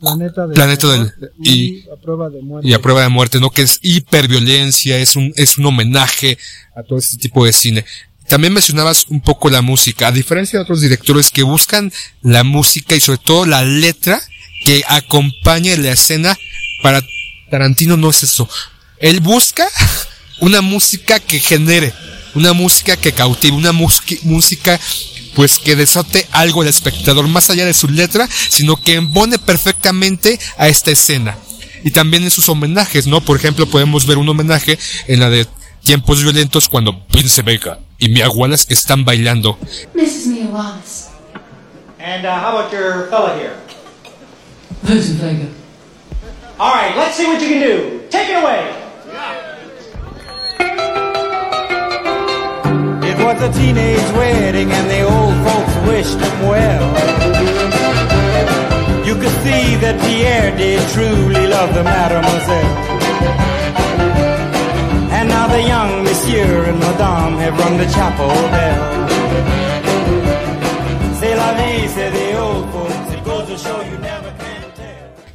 Planeta 0.00 0.46
del, 0.46 0.54
Planeta 0.54 0.88
del- 0.92 1.12
y, 1.42 1.50
y- 1.78 1.84
a 1.90 1.96
prueba 1.96 2.28
de 2.28 2.42
muerte. 2.42 2.68
y 2.68 2.74
a 2.74 2.78
prueba 2.82 3.00
de 3.02 3.08
muerte, 3.08 3.40
¿no? 3.40 3.48
Que 3.50 3.62
es 3.62 3.78
hiperviolencia, 3.80 4.98
es 4.98 5.16
un, 5.16 5.32
es 5.36 5.56
un 5.56 5.64
homenaje 5.66 6.36
a 6.76 6.82
todo 6.82 6.98
este 6.98 7.16
tipo 7.16 7.44
de 7.46 7.52
cine. 7.54 7.84
También 8.28 8.52
mencionabas 8.52 9.06
un 9.08 9.20
poco 9.22 9.48
la 9.48 9.62
música, 9.62 10.08
a 10.08 10.12
diferencia 10.12 10.58
de 10.58 10.62
otros 10.64 10.80
directores 10.82 11.30
que 11.30 11.42
buscan 11.42 11.90
la 12.22 12.42
música 12.44 12.94
y 12.94 13.00
sobre 13.00 13.18
todo 13.18 13.46
la 13.46 13.64
letra 13.64 14.20
que 14.64 14.82
acompañe 14.88 15.76
la 15.76 15.92
escena, 15.92 16.36
para 16.82 17.02
Tarantino 17.50 17.96
no 17.96 18.10
es 18.10 18.22
eso. 18.22 18.48
Él 18.98 19.20
busca 19.20 19.66
una 20.40 20.60
música 20.60 21.20
que 21.20 21.38
genere, 21.38 21.92
una 22.34 22.52
música 22.52 22.96
que 22.96 23.12
cautive, 23.12 23.56
una 23.56 23.72
música 23.72 24.80
pues 25.34 25.58
que 25.58 25.76
desote 25.76 26.26
algo 26.32 26.62
al 26.62 26.68
espectador 26.68 27.26
más 27.28 27.50
allá 27.50 27.66
de 27.66 27.74
su 27.74 27.88
letra, 27.88 28.28
sino 28.48 28.76
que 28.76 28.94
embone 28.94 29.38
perfectamente 29.38 30.38
a 30.56 30.68
esta 30.68 30.90
escena. 30.90 31.36
Y 31.82 31.90
también 31.90 32.22
en 32.22 32.30
sus 32.30 32.48
homenajes, 32.48 33.06
¿no? 33.06 33.20
Por 33.20 33.36
ejemplo, 33.36 33.66
podemos 33.66 34.06
ver 34.06 34.16
un 34.18 34.28
homenaje 34.28 34.78
en 35.06 35.20
la 35.20 35.28
de 35.28 35.46
Tiempos 35.82 36.22
Violentos 36.22 36.68
cuando 36.68 37.04
Vince 37.12 37.42
Vega 37.42 37.78
y 37.98 38.08
Mia 38.08 38.30
Wallace 38.30 38.72
están 38.72 39.04
bailando. 39.04 39.58
Is 39.94 40.26
Mia 40.26 40.46
Wallace. 40.46 41.10
And 41.98 42.24
uh, 42.24 42.30
how 42.30 42.56
about 42.56 42.72
your 42.72 43.08
fella 43.10 43.36
here? 43.36 43.63
Vincent 44.82 45.18
Vega. 45.18 45.48
All 46.58 46.74
right, 46.74 46.96
let's 46.96 47.16
see 47.16 47.26
what 47.26 47.40
you 47.40 47.48
can 47.48 47.60
do. 47.60 48.06
Take 48.10 48.28
it 48.28 48.42
away. 48.42 48.80
It 53.10 53.16
was 53.24 53.42
a 53.42 53.52
teenage 53.52 54.12
wedding 54.12 54.70
and 54.70 54.90
the 54.90 55.02
old 55.02 55.34
folks 55.46 55.74
wished 55.88 56.18
him 56.18 56.48
well. 56.48 56.84
You 59.06 59.14
could 59.14 59.36
see 59.44 59.76
that 59.76 60.00
Pierre 60.02 60.56
did 60.56 60.80
truly 60.92 61.46
love 61.46 61.74
the 61.74 61.84
mademoiselle. 61.84 62.94
And 65.12 65.28
now 65.28 65.46
the 65.46 65.62
young 65.62 66.04
monsieur 66.04 66.64
and 66.64 66.78
madame 66.78 67.38
have 67.38 67.58
rung 67.58 67.76
the 67.78 67.86
chapel 67.86 68.28
bell. 68.28 69.63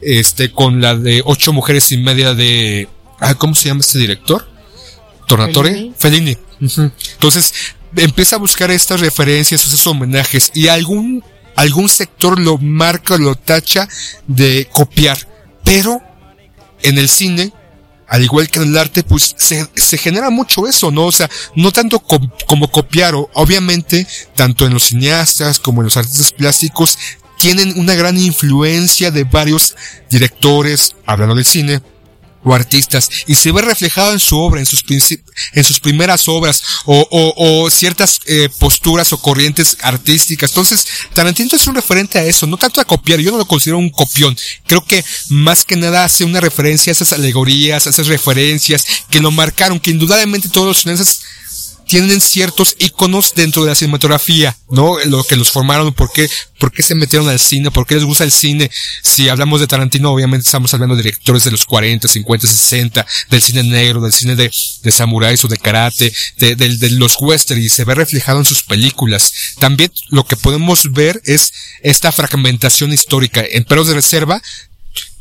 Este, 0.02 0.52
con 0.52 0.82
la 0.82 0.96
de 0.96 1.22
Ocho 1.26 1.52
Mujeres 1.54 1.92
y 1.92 1.98
Media 1.98 2.34
de, 2.34 2.88
ah, 3.20 3.36
¿cómo 3.36 3.54
se 3.56 3.68
llama 3.68 3.82
este 3.82 4.00
director? 4.00 4.48
Tornatore? 5.28 5.92
Fellini. 5.98 6.38
Entonces, 7.14 7.54
empieza 7.96 8.36
a 8.38 8.40
buscar 8.40 8.72
estas 8.72 9.00
referencias, 9.02 9.66
esos 9.66 9.86
homenajes, 9.88 10.52
y 10.54 10.68
algún, 10.70 11.24
algún 11.56 11.90
sector 11.90 12.40
lo 12.40 12.58
marca, 12.58 13.18
lo 13.18 13.36
tacha 13.36 13.88
de 14.28 14.68
copiar. 14.72 15.18
Pero, 15.64 16.02
en 16.82 16.98
el 16.98 17.10
cine, 17.10 17.52
al 18.08 18.24
igual 18.24 18.50
que 18.50 18.60
en 18.60 18.70
el 18.70 18.78
arte, 18.78 19.04
pues 19.04 19.36
se, 19.38 19.68
se 19.76 19.98
genera 19.98 20.30
mucho 20.32 20.66
eso, 20.68 20.90
¿no? 20.90 21.06
O 21.06 21.12
sea, 21.12 21.30
no 21.56 21.72
tanto 21.72 22.00
com- 22.00 22.32
como 22.48 22.72
copiar, 22.72 23.14
o- 23.16 23.30
obviamente, 23.34 24.08
tanto 24.36 24.66
en 24.66 24.74
los 24.74 24.86
cineastas 24.86 25.60
como 25.60 25.82
en 25.82 25.86
los 25.86 25.98
artistas 25.98 26.32
plásticos, 26.32 26.98
tienen 27.40 27.74
una 27.80 27.96
gran 27.96 28.18
influencia 28.20 29.12
de 29.12 29.24
varios 29.24 29.76
directores, 30.10 30.96
hablando 31.06 31.36
del 31.36 31.46
cine, 31.46 31.82
o 32.42 32.54
artistas 32.54 33.10
y 33.28 33.36
se 33.36 33.52
ve 33.52 33.62
reflejado 33.62 34.14
en 34.14 34.20
su 34.20 34.38
obra, 34.40 34.62
en 34.62 34.66
sus, 34.66 34.82
en 35.54 35.64
sus 35.66 35.80
primeras 35.82 36.26
obras 36.30 36.64
o, 36.86 37.06
o- 37.12 37.64
o 37.66 37.70
ciertas 37.70 38.22
eh, 38.28 38.48
posturas 38.60 39.12
o 39.12 39.18
corrientes 39.22 39.76
artísticas. 39.82 40.52
Entonces, 40.52 40.88
Tarantino 41.14 41.50
es 41.52 41.68
un 41.68 41.76
referente 41.76 42.18
a 42.18 42.24
eso, 42.24 42.48
no 42.48 42.56
tanto 42.56 42.80
a 42.80 42.86
copiar, 42.86 43.20
yo 43.20 43.32
no 43.32 43.38
lo 43.40 43.46
considero 43.46 43.78
un 43.78 43.90
copión. 43.90 44.38
Creo 44.66 44.86
que 44.86 45.04
más 45.28 45.66
que 45.66 45.76
nada 45.76 46.06
hace 46.06 46.24
una 46.24 46.40
referencia 46.40 46.92
a 46.92 46.94
esas 46.94 47.12
alegorías, 47.12 47.88
a 47.88 47.90
esas 47.90 48.08
referencias 48.08 48.86
que 49.10 49.20
lo 49.20 49.32
marcaron, 49.32 49.78
que 49.80 49.92
indudablemente 49.92 50.48
todos 50.48 50.68
los 50.68 50.78
cineastas 50.80 51.20
tienen 51.90 52.22
ciertos 52.22 52.76
iconos 52.78 53.34
dentro 53.36 53.64
de 53.64 53.70
la 53.70 53.76
cinematografía, 53.76 54.56
¿no? 54.70 54.98
Lo 55.06 55.24
que 55.24 55.36
los 55.36 55.50
formaron, 55.50 55.92
por 55.92 56.12
qué, 56.14 56.30
por 56.60 56.72
qué 56.72 56.84
se 56.84 56.94
metieron 56.94 57.28
al 57.28 57.40
cine, 57.40 57.72
por 57.72 57.88
qué 57.88 57.96
les 57.96 58.04
gusta 58.04 58.24
el 58.24 58.32
cine. 58.32 58.70
Si 59.02 59.28
hablamos 59.28 59.60
de 59.60 59.66
Tarantino, 59.66 60.12
obviamente 60.12 60.46
estamos 60.46 60.72
hablando 60.76 60.96
de 60.96 61.02
directores 61.02 61.44
de 61.46 61.50
los 61.52 61.66
40, 61.66 62.08
50, 62.08 62.46
60, 62.48 63.08
del 63.32 63.42
cine 63.42 63.64
negro, 63.64 64.02
del 64.02 64.14
cine 64.14 64.36
de, 64.36 64.52
de 64.84 64.92
samuráis 64.92 65.44
o 65.44 65.48
de 65.48 65.58
karate, 65.58 66.14
de, 66.38 66.56
de- 66.56 66.78
de 66.78 66.90
los 66.92 67.18
western, 67.20 67.60
y 67.60 67.70
se 67.70 67.86
ve 67.86 67.96
reflejado 67.96 68.38
en 68.38 68.46
sus 68.46 68.62
películas. 68.62 69.34
También 69.58 69.92
lo 70.10 70.26
que 70.28 70.36
podemos 70.38 70.92
ver 70.92 71.20
es 71.26 71.52
esta 71.82 72.12
fragmentación 72.12 72.94
histórica 72.94 73.44
en 73.50 73.64
Perros 73.66 73.88
de 73.88 73.96
Reserva, 73.96 74.40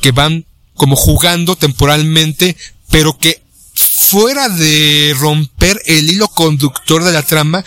que 0.02 0.12
van 0.12 0.44
como 0.74 0.96
jugando 0.96 1.56
temporalmente, 1.56 2.56
pero 2.90 3.16
que 3.16 3.40
fuera 3.82 4.48
de 4.48 5.14
romper 5.18 5.80
el 5.86 6.10
hilo 6.10 6.28
conductor 6.28 7.04
de 7.04 7.12
la 7.12 7.22
trama, 7.22 7.64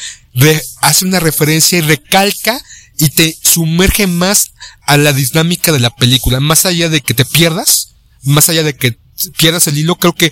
hace 0.82 1.06
una 1.06 1.19
referencia 1.19 1.78
y 1.78 1.82
recalca 1.82 2.62
y 2.97 3.10
te 3.10 3.38
sumerge 3.41 4.08
más 4.08 4.52
a 4.86 4.97
la 4.97 5.13
dinámica 5.13 5.71
de 5.71 5.80
la 5.80 5.95
película, 5.95 6.39
más 6.39 6.65
allá 6.65 6.89
de 6.89 7.02
que 7.02 7.13
te 7.13 7.26
pierdas, 7.26 7.95
más 8.24 8.50
allá 8.50 8.63
de 8.63 8.76
que 8.76 8.97
pierdas 9.38 9.67
el 9.67 9.78
hilo, 9.78 9.95
creo 9.95 10.13
que 10.13 10.32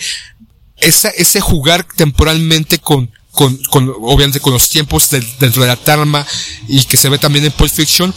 esa, 0.78 1.10
ese 1.10 1.42
jugar 1.42 1.86
temporalmente 1.96 2.80
con, 2.80 3.12
con, 3.32 3.58
con, 3.70 3.94
obviamente 4.02 4.40
con 4.40 4.54
los 4.54 4.70
tiempos 4.70 5.10
dentro 5.10 5.62
de 5.62 5.68
la 5.68 5.76
trama 5.76 6.26
y 6.68 6.84
que 6.86 6.98
se 6.98 7.10
ve 7.10 7.18
también 7.18 7.46
en 7.46 7.52
Pulp 7.52 7.72
Fiction, 7.72 8.14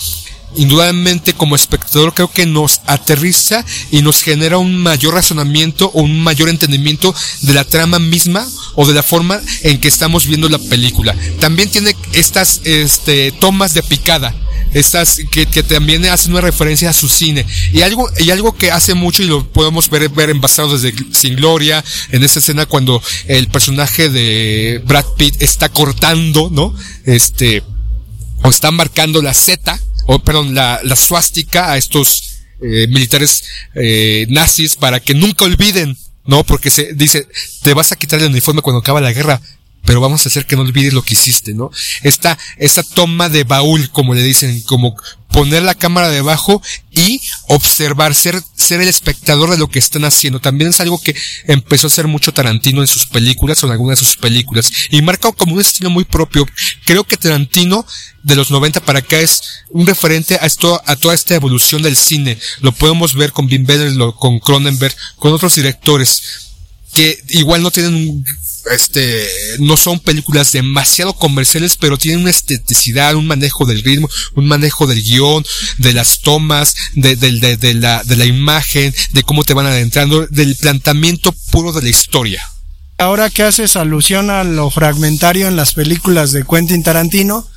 indudablemente 0.57 1.33
como 1.33 1.57
espectador 1.57 2.15
creo 2.15 2.31
que 2.31 2.47
nos 2.47 2.81
aterriza 2.87 3.65
y 3.91 4.03
nos 4.03 4.23
genera 4.23 4.59
un 4.59 4.77
mayor 4.77 5.15
razonamiento 5.15 5.91
o 5.95 6.03
un 6.03 6.21
mayor 6.21 6.49
entendimiento 6.49 7.15
de 7.43 7.55
la 7.55 7.65
trama 7.65 7.99
misma 7.99 8.47
o 8.75 8.87
de 8.87 8.95
la 8.95 9.03
forma 9.03 9.41
en 9.63 9.79
que 9.79 9.89
estamos 9.89 10.27
viendo 10.27 10.49
la 10.49 10.59
película. 10.59 11.15
También 11.41 11.71
tiene 11.71 11.97
estas 12.13 12.61
este, 12.65 13.33
tomas 13.33 13.75
de 13.75 13.83
picada. 13.83 14.35
Estas 14.75 15.21
que, 15.31 15.45
que 15.45 15.63
también 15.63 16.07
hacen 16.07 16.33
una 16.33 16.41
referencia 16.41 16.89
a 16.89 16.95
su 16.95 17.11
cine. 17.11 17.45
Y 17.75 17.83
algo, 17.83 18.09
y 18.17 18.31
algo 18.31 18.57
que 18.57 18.71
hace 18.71 18.95
mucho 18.95 19.23
y 19.23 19.27
lo 19.27 19.47
podemos 19.47 19.91
ver, 19.91 20.09
ver 20.09 20.31
en 20.31 20.41
Bastardos 20.41 20.81
desde 20.81 20.97
Sin 21.13 21.37
Gloria, 21.37 21.85
en 22.11 22.25
esta 22.25 22.39
escena 22.39 22.65
cuando 22.65 23.03
el 23.27 23.49
personaje 23.49 24.09
de 24.09 24.83
Brad 24.87 25.05
Pitt 25.19 25.43
está 25.43 25.69
cortando, 25.69 26.49
¿no? 26.51 26.75
Este, 27.05 27.63
o 28.43 28.49
está 28.49 28.71
marcando 28.71 29.21
la 29.21 29.35
Z, 29.35 29.79
o 30.07 30.19
perdón, 30.19 30.55
la, 30.55 30.81
la 30.85 30.97
suástica 30.97 31.73
a 31.73 31.77
estos 31.77 32.33
eh, 32.61 32.87
militares 32.89 33.45
eh, 33.75 34.27
nazis 34.29 34.77
para 34.77 35.01
que 35.01 35.15
nunca 35.15 35.45
olviden, 35.45 35.97
¿no? 36.25 36.45
Porque 36.45 36.71
se 36.71 36.93
dice, 36.95 37.27
te 37.63 37.75
vas 37.75 37.91
a 37.93 37.97
quitar 37.97 38.21
el 38.21 38.31
uniforme 38.31 38.63
cuando 38.63 38.81
acaba 38.81 39.01
la 39.01 39.13
guerra, 39.13 39.41
pero 39.85 40.01
vamos 40.01 40.25
a 40.25 40.29
hacer 40.29 40.47
que 40.47 40.57
no 40.57 40.63
olvides 40.63 40.93
lo 40.93 41.03
que 41.03 41.15
hiciste, 41.15 41.55
¿no? 41.55 41.71
Esta, 42.03 42.39
esta 42.57 42.83
toma 42.83 43.29
de 43.29 43.45
baúl, 43.45 43.91
como 43.91 44.15
le 44.15 44.23
dicen, 44.23 44.61
como 44.63 44.95
poner 45.33 45.63
la 45.63 45.75
cámara 45.75 46.11
debajo 46.11 46.61
y 46.91 47.21
observar, 47.49 48.15
ser, 48.15 48.41
ser 48.55 48.81
el 48.83 48.89
espectador 48.89 49.51
de 49.51 49.57
lo 49.59 49.69
que 49.69 49.79
están 49.79 50.05
haciendo. 50.05 50.41
También 50.41 50.71
es 50.71 50.81
algo 50.81 51.01
que 51.01 51.17
empezó 51.47 51.87
a 51.87 51.89
hacer 51.91 52.07
mucho 52.07 52.33
Tarantino 52.35 52.83
en 52.83 52.87
sus 52.87 53.07
películas 53.07 53.63
o 53.63 53.67
en 53.67 53.73
algunas 53.73 53.99
de 53.99 54.05
sus 54.07 54.17
películas. 54.17 54.71
Y 54.91 55.01
marca 55.03 55.33
como 55.33 55.55
un 55.55 55.61
estilo 55.61 55.89
muy 55.91 56.05
propio. 56.05 56.47
Creo 56.85 57.05
que 57.05 57.17
Tarantino 57.17 57.87
de 58.23 58.37
los 58.37 58.51
90 58.51 58.81
para 58.85 59.01
acá 59.01 59.19
es 59.21 59.43
un 59.71 59.87
referente 59.87 60.35
a 60.35 60.47
esto, 60.47 60.81
a 60.87 60.97
toda 60.97 61.15
esta 61.15 61.35
evolución 61.35 61.83
del 61.83 61.97
cine. 61.97 62.39
Lo 62.61 62.73
podemos 62.73 63.15
ver 63.15 63.33
con 63.33 63.47
Wim 63.47 63.65
Wenders, 63.67 63.97
con 64.19 64.39
Cronenberg, 64.39 64.95
con 65.17 65.33
otros 65.33 65.55
directores 65.55 66.23
que 66.93 67.19
igual 67.31 67.63
no 67.63 67.71
tienen 67.71 67.95
un- 67.95 68.25
este 68.71 69.27
no 69.59 69.77
son 69.77 69.99
películas 69.99 70.53
demasiado 70.53 71.15
comerciales 71.15 71.77
pero 71.77 71.99
tienen 71.99 72.21
una 72.21 72.31
esteticidad 72.31 73.15
un 73.15 73.27
manejo 73.27 73.67
del 73.67 73.83
ritmo 73.83 74.09
un 74.35 74.47
manejo 74.47 74.87
del 74.87 75.03
guion 75.03 75.45
de 75.79 75.93
las 75.93 76.21
tomas 76.21 76.75
de, 76.95 77.17
la, 77.75 78.03
de 78.05 78.17
la 78.17 78.25
imagen 78.25 78.95
de 79.13 79.23
cómo 79.23 79.45
te 79.45 79.55
van 79.55 79.67
adentrando 79.67 80.27
del 80.27 80.57
planteamiento 80.57 81.33
puro 81.51 81.73
de 81.73 81.83
la 81.83 81.89
historia. 81.89 82.43
Ahora 82.99 83.31
que 83.31 83.43
haces 83.43 83.77
alusión 83.77 84.31
a 84.31 84.45
lo 84.45 84.71
fragmentario 84.71 85.49
en 85.49 85.57
las 85.57 85.73
películas 85.73 86.33
de 86.33 86.45
Quentin 86.45 86.83
Tarantino, 86.83 87.49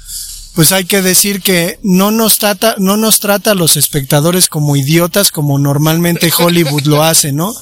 pues 0.55 0.71
hay 0.71 0.85
que 0.85 1.01
decir 1.01 1.41
que 1.41 1.79
no 1.83 2.11
nos 2.11 2.39
trata, 2.39 2.75
no 2.77 2.95
nos 2.95 3.19
trata 3.19 3.51
a 3.51 3.55
los 3.55 3.75
espectadores 3.75 4.47
como 4.47 4.75
idiotas 4.75 5.29
como 5.31 5.59
normalmente 5.59 6.31
Hollywood 6.35 6.83
lo 6.83 7.03
hace, 7.03 7.33
¿no? 7.33 7.53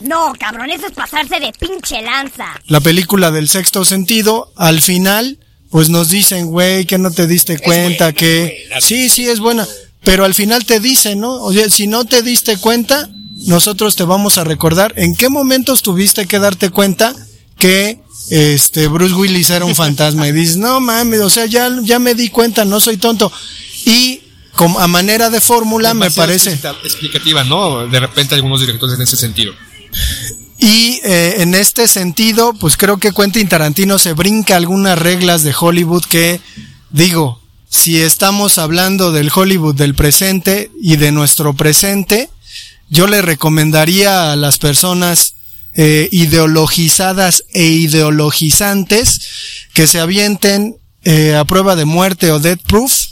No, 0.00 0.32
cabrón, 0.38 0.70
eso 0.70 0.86
es 0.86 0.92
pasarse 0.92 1.38
de 1.38 1.52
pinche 1.52 2.02
lanza. 2.02 2.46
La 2.66 2.80
película 2.80 3.30
del 3.30 3.48
sexto 3.48 3.84
sentido, 3.84 4.52
al 4.56 4.80
final, 4.80 5.38
pues 5.70 5.90
nos 5.90 6.08
dicen, 6.08 6.46
güey, 6.46 6.86
que 6.86 6.98
no 6.98 7.10
te 7.10 7.26
diste 7.26 7.58
cuenta, 7.58 8.12
que 8.12 8.66
sí, 8.80 9.08
sí 9.10 9.28
es 9.28 9.38
buena, 9.38 9.66
pero 10.02 10.24
al 10.24 10.34
final 10.34 10.64
te 10.64 10.80
dicen, 10.80 11.20
¿no? 11.20 11.34
Oye, 11.42 11.70
si 11.70 11.86
no 11.86 12.04
te 12.04 12.22
diste 12.22 12.56
cuenta, 12.56 13.08
nosotros 13.46 13.94
te 13.94 14.04
vamos 14.04 14.38
a 14.38 14.44
recordar 14.44 14.92
en 14.96 15.14
qué 15.14 15.28
momentos 15.28 15.82
tuviste 15.82 16.26
que 16.26 16.38
darte 16.38 16.70
cuenta 16.70 17.14
que 17.60 18.00
este 18.30 18.88
Bruce 18.88 19.14
Willis 19.14 19.50
era 19.50 19.64
un 19.64 19.74
fantasma 19.76 20.26
y 20.26 20.32
dices, 20.32 20.56
no 20.56 20.80
mames, 20.80 21.20
o 21.20 21.30
sea, 21.30 21.46
ya, 21.46 21.68
ya 21.82 21.98
me 22.00 22.14
di 22.16 22.28
cuenta, 22.30 22.64
no 22.64 22.80
soy 22.80 22.96
tonto. 22.96 23.30
Y 23.86 24.20
como 24.56 24.80
a 24.80 24.86
manera 24.88 25.30
de 25.30 25.40
fórmula 25.40 25.94
me 25.94 26.10
parece. 26.10 26.50
explica- 26.50 26.76
explicativa 26.84 27.44
no 27.44 27.86
de 27.86 28.00
repente 28.00 28.34
algunos 28.34 28.60
directores 28.60 28.96
en 28.96 29.02
ese 29.02 29.16
sentido 29.16 29.52
Y 30.58 31.00
eh, 31.04 31.36
en 31.38 31.54
este 31.54 31.88
sentido, 31.88 32.52
pues 32.54 32.76
creo 32.76 32.98
que 32.98 33.12
Quentin 33.12 33.48
Tarantino 33.48 33.98
se 33.98 34.12
brinca 34.12 34.56
algunas 34.56 34.98
reglas 34.98 35.42
de 35.42 35.54
Hollywood 35.58 36.04
que, 36.04 36.40
digo, 36.90 37.40
si 37.68 38.00
estamos 38.02 38.58
hablando 38.58 39.12
del 39.12 39.30
Hollywood 39.34 39.74
del 39.76 39.94
presente 39.94 40.70
y 40.82 40.96
de 40.96 41.12
nuestro 41.12 41.54
presente, 41.54 42.28
yo 42.90 43.06
le 43.06 43.22
recomendaría 43.22 44.32
a 44.32 44.36
las 44.36 44.58
personas 44.58 45.34
eh, 45.74 46.08
ideologizadas 46.10 47.44
e 47.52 47.64
ideologizantes 47.64 49.20
que 49.74 49.86
se 49.86 50.00
avienten 50.00 50.76
eh, 51.04 51.34
a 51.34 51.44
prueba 51.44 51.76
de 51.76 51.84
muerte 51.84 52.30
o 52.32 52.38
death 52.40 52.60
proof, 52.66 53.06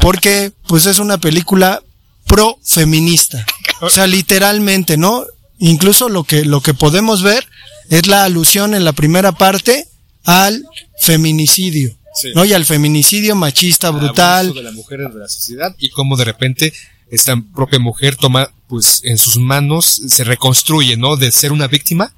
porque 0.00 0.52
pues 0.66 0.86
es 0.86 0.98
una 0.98 1.18
película 1.18 1.82
pro 2.26 2.58
feminista. 2.64 3.44
O 3.80 3.90
sea, 3.90 4.06
literalmente, 4.06 4.96
¿no? 4.96 5.24
Incluso 5.58 6.08
lo 6.08 6.24
que, 6.24 6.44
lo 6.44 6.60
que 6.60 6.74
podemos 6.74 7.22
ver 7.22 7.46
es 7.90 8.06
la 8.06 8.24
alusión 8.24 8.74
en 8.74 8.84
la 8.84 8.92
primera 8.92 9.32
parte 9.32 9.86
al 10.24 10.64
feminicidio, 11.00 11.96
Sí. 12.14 12.28
¿no? 12.34 12.44
Y 12.44 12.52
al 12.52 12.66
feminicidio 12.66 13.34
machista 13.34 13.90
brutal. 13.90 14.52
de 14.52 14.62
la 14.62 14.72
mujer 14.72 15.00
de 15.00 15.18
la 15.18 15.28
sociedad 15.28 15.74
y 15.78 15.88
cómo 15.88 16.16
de 16.18 16.24
repente 16.26 16.72
esta 17.10 17.34
propia 17.54 17.78
mujer 17.78 18.16
toma 18.16 18.50
pues 18.72 19.02
en 19.04 19.18
sus 19.18 19.36
manos 19.36 20.00
se 20.08 20.24
reconstruye 20.24 20.96
no 20.96 21.16
de 21.16 21.30
ser 21.30 21.52
una 21.52 21.66
víctima 21.66 22.10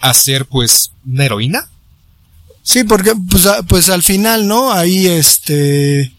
a 0.00 0.12
ser 0.12 0.44
pues 0.46 0.90
una 1.06 1.24
heroína 1.26 1.68
Sí, 2.64 2.82
porque 2.82 3.12
pues, 3.30 3.46
a- 3.46 3.62
pues 3.62 3.88
al 3.90 4.02
final, 4.02 4.48
¿no? 4.48 4.72
Ahí 4.72 5.06
este 5.06 6.12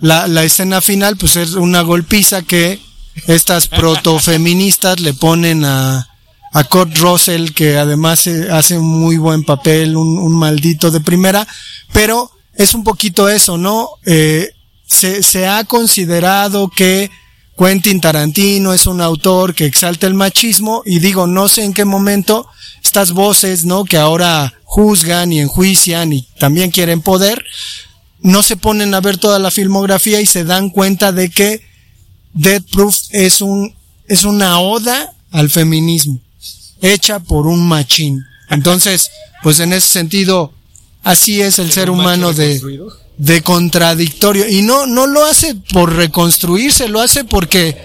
la, 0.00 0.26
la 0.28 0.44
escena 0.44 0.82
final 0.82 1.16
pues 1.16 1.36
es 1.36 1.54
una 1.54 1.80
golpiza 1.80 2.42
que 2.42 2.78
estas 3.26 3.68
protofeministas 3.80 5.00
le 5.00 5.14
ponen 5.14 5.64
a 5.64 6.06
a 6.52 6.64
Kurt 6.64 6.96
Russell 6.98 7.52
que 7.52 7.78
además 7.78 8.26
eh, 8.26 8.48
hace 8.50 8.76
un 8.76 8.86
muy 9.00 9.16
buen 9.16 9.44
papel, 9.44 9.96
un, 9.96 10.18
un 10.18 10.32
maldito 10.38 10.90
de 10.90 11.00
primera, 11.00 11.46
pero 11.94 12.30
es 12.54 12.74
un 12.74 12.84
poquito 12.84 13.28
eso, 13.30 13.56
¿no? 13.56 13.88
Eh, 14.04 14.50
se, 14.86 15.22
se 15.22 15.46
ha 15.46 15.64
considerado 15.64 16.68
que 16.68 17.10
Quentin 17.58 18.00
Tarantino 18.00 18.72
es 18.72 18.86
un 18.86 19.00
autor 19.00 19.54
que 19.54 19.66
exalta 19.66 20.06
el 20.06 20.14
machismo 20.14 20.82
y 20.86 21.00
digo, 21.00 21.26
no 21.26 21.48
sé 21.48 21.64
en 21.64 21.74
qué 21.74 21.84
momento 21.84 22.46
estas 22.84 23.10
voces, 23.10 23.64
¿no? 23.64 23.84
Que 23.84 23.96
ahora 23.96 24.54
juzgan 24.62 25.32
y 25.32 25.40
enjuician 25.40 26.12
y 26.12 26.22
también 26.38 26.70
quieren 26.70 27.02
poder, 27.02 27.44
no 28.20 28.42
se 28.42 28.56
ponen 28.56 28.94
a 28.94 29.00
ver 29.00 29.18
toda 29.18 29.40
la 29.40 29.50
filmografía 29.50 30.20
y 30.20 30.26
se 30.26 30.44
dan 30.44 30.70
cuenta 30.70 31.10
de 31.10 31.30
que 31.30 31.62
Dead 32.32 32.62
Proof 32.70 32.96
es 33.10 33.40
un, 33.40 33.74
es 34.06 34.24
una 34.24 34.60
oda 34.60 35.14
al 35.32 35.50
feminismo, 35.50 36.20
hecha 36.80 37.18
por 37.18 37.48
un 37.48 37.66
machín. 37.66 38.24
Entonces, 38.50 39.10
pues 39.42 39.58
en 39.58 39.72
ese 39.72 39.88
sentido, 39.88 40.52
así 41.02 41.42
es 41.42 41.58
el 41.58 41.72
ser 41.72 41.90
humano 41.90 42.32
de, 42.32 42.60
de 43.18 43.42
contradictorio. 43.42 44.48
Y 44.48 44.62
no, 44.62 44.86
no 44.86 45.06
lo 45.06 45.24
hace 45.24 45.54
por 45.72 45.94
reconstruirse, 45.94 46.88
lo 46.88 47.00
hace 47.00 47.24
porque 47.24 47.76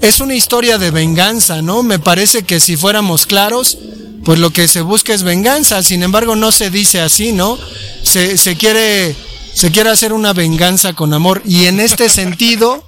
es 0.00 0.20
una 0.20 0.34
historia 0.34 0.78
de 0.78 0.90
venganza, 0.90 1.62
¿no? 1.62 1.82
Me 1.82 1.98
parece 1.98 2.42
que 2.42 2.60
si 2.60 2.76
fuéramos 2.76 3.26
claros, 3.26 3.78
pues 4.24 4.38
lo 4.38 4.50
que 4.50 4.66
se 4.66 4.80
busca 4.80 5.14
es 5.14 5.22
venganza, 5.22 5.82
sin 5.82 6.02
embargo 6.02 6.34
no 6.34 6.50
se 6.50 6.70
dice 6.70 7.00
así, 7.00 7.32
¿no? 7.32 7.58
Se, 8.02 8.38
se 8.38 8.56
quiere, 8.56 9.14
se 9.52 9.70
quiere 9.70 9.90
hacer 9.90 10.12
una 10.12 10.32
venganza 10.32 10.94
con 10.94 11.12
amor 11.12 11.42
y 11.44 11.66
en 11.66 11.78
este 11.78 12.08
sentido, 12.08 12.84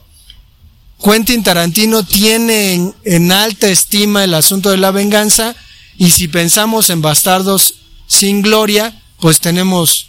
Quentin 1.02 1.42
Tarantino 1.42 2.02
tiene 2.04 2.72
en, 2.72 2.94
en 3.04 3.32
alta 3.32 3.68
estima 3.68 4.24
el 4.24 4.32
asunto 4.32 4.70
de 4.70 4.78
la 4.78 4.90
venganza 4.90 5.54
y 5.98 6.10
si 6.10 6.28
pensamos 6.28 6.88
en 6.88 7.02
Bastardos 7.02 7.74
sin 8.06 8.40
Gloria, 8.40 9.02
pues 9.20 9.40
tenemos 9.40 10.08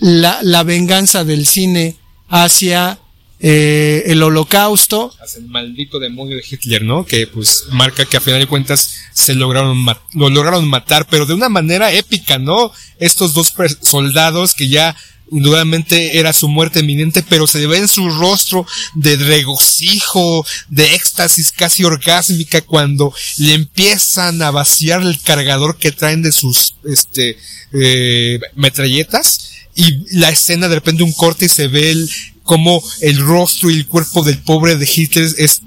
la, 0.00 0.38
la 0.42 0.62
venganza 0.62 1.24
del 1.24 1.46
cine 1.46 1.96
hacia 2.28 2.98
eh, 3.40 4.04
el 4.06 4.22
holocausto. 4.22 5.12
Hacia 5.22 5.40
el 5.40 5.48
maldito 5.48 5.98
demonio 5.98 6.36
de 6.36 6.44
Hitler, 6.48 6.82
¿no? 6.82 7.04
Que 7.04 7.26
pues 7.26 7.64
marca 7.70 8.04
que 8.06 8.16
a 8.16 8.20
final 8.20 8.40
de 8.40 8.46
cuentas 8.46 8.94
se 9.12 9.34
lograron 9.34 9.84
lo 10.14 10.30
lograron 10.30 10.66
matar, 10.68 11.06
pero 11.10 11.26
de 11.26 11.34
una 11.34 11.48
manera 11.48 11.92
épica, 11.92 12.38
¿no? 12.38 12.72
Estos 12.98 13.34
dos 13.34 13.52
soldados 13.82 14.54
que 14.54 14.68
ya 14.68 14.96
indudablemente 15.30 16.18
era 16.18 16.32
su 16.32 16.48
muerte 16.48 16.80
inminente, 16.80 17.22
pero 17.28 17.46
se 17.46 17.66
ve 17.66 17.78
en 17.78 17.88
su 17.88 18.08
rostro 18.08 18.66
de 18.94 19.16
regocijo, 19.16 20.46
de 20.68 20.94
éxtasis 20.94 21.52
casi 21.52 21.84
orgásmica 21.84 22.60
cuando 22.62 23.12
le 23.36 23.54
empiezan 23.54 24.40
a 24.42 24.50
vaciar 24.50 25.02
el 25.02 25.20
cargador 25.20 25.76
que 25.76 25.92
traen 25.92 26.22
de 26.22 26.32
sus 26.32 26.76
este 26.84 27.36
eh, 27.72 28.40
metralletas 28.54 29.53
y 29.74 30.18
la 30.18 30.30
escena 30.30 30.68
de 30.68 30.76
repente 30.76 31.02
un 31.02 31.12
corte 31.12 31.46
y 31.46 31.48
se 31.48 31.68
ve 31.68 31.90
el 31.90 32.10
como 32.42 32.82
el 33.00 33.18
rostro 33.18 33.70
y 33.70 33.74
el 33.74 33.86
cuerpo 33.86 34.22
del 34.22 34.38
pobre 34.38 34.76
de 34.76 34.88
Hitler 34.92 35.28
es 35.38 35.62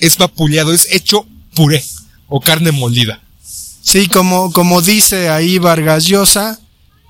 es 0.00 0.16
vapuleado, 0.16 0.72
es 0.72 0.88
hecho 0.90 1.26
puré 1.54 1.84
o 2.28 2.40
carne 2.40 2.72
molida. 2.72 3.20
Sí, 3.82 4.08
como, 4.08 4.52
como 4.52 4.82
dice 4.82 5.28
ahí 5.28 5.58
Vargas 5.58 6.04
Llosa, 6.04 6.60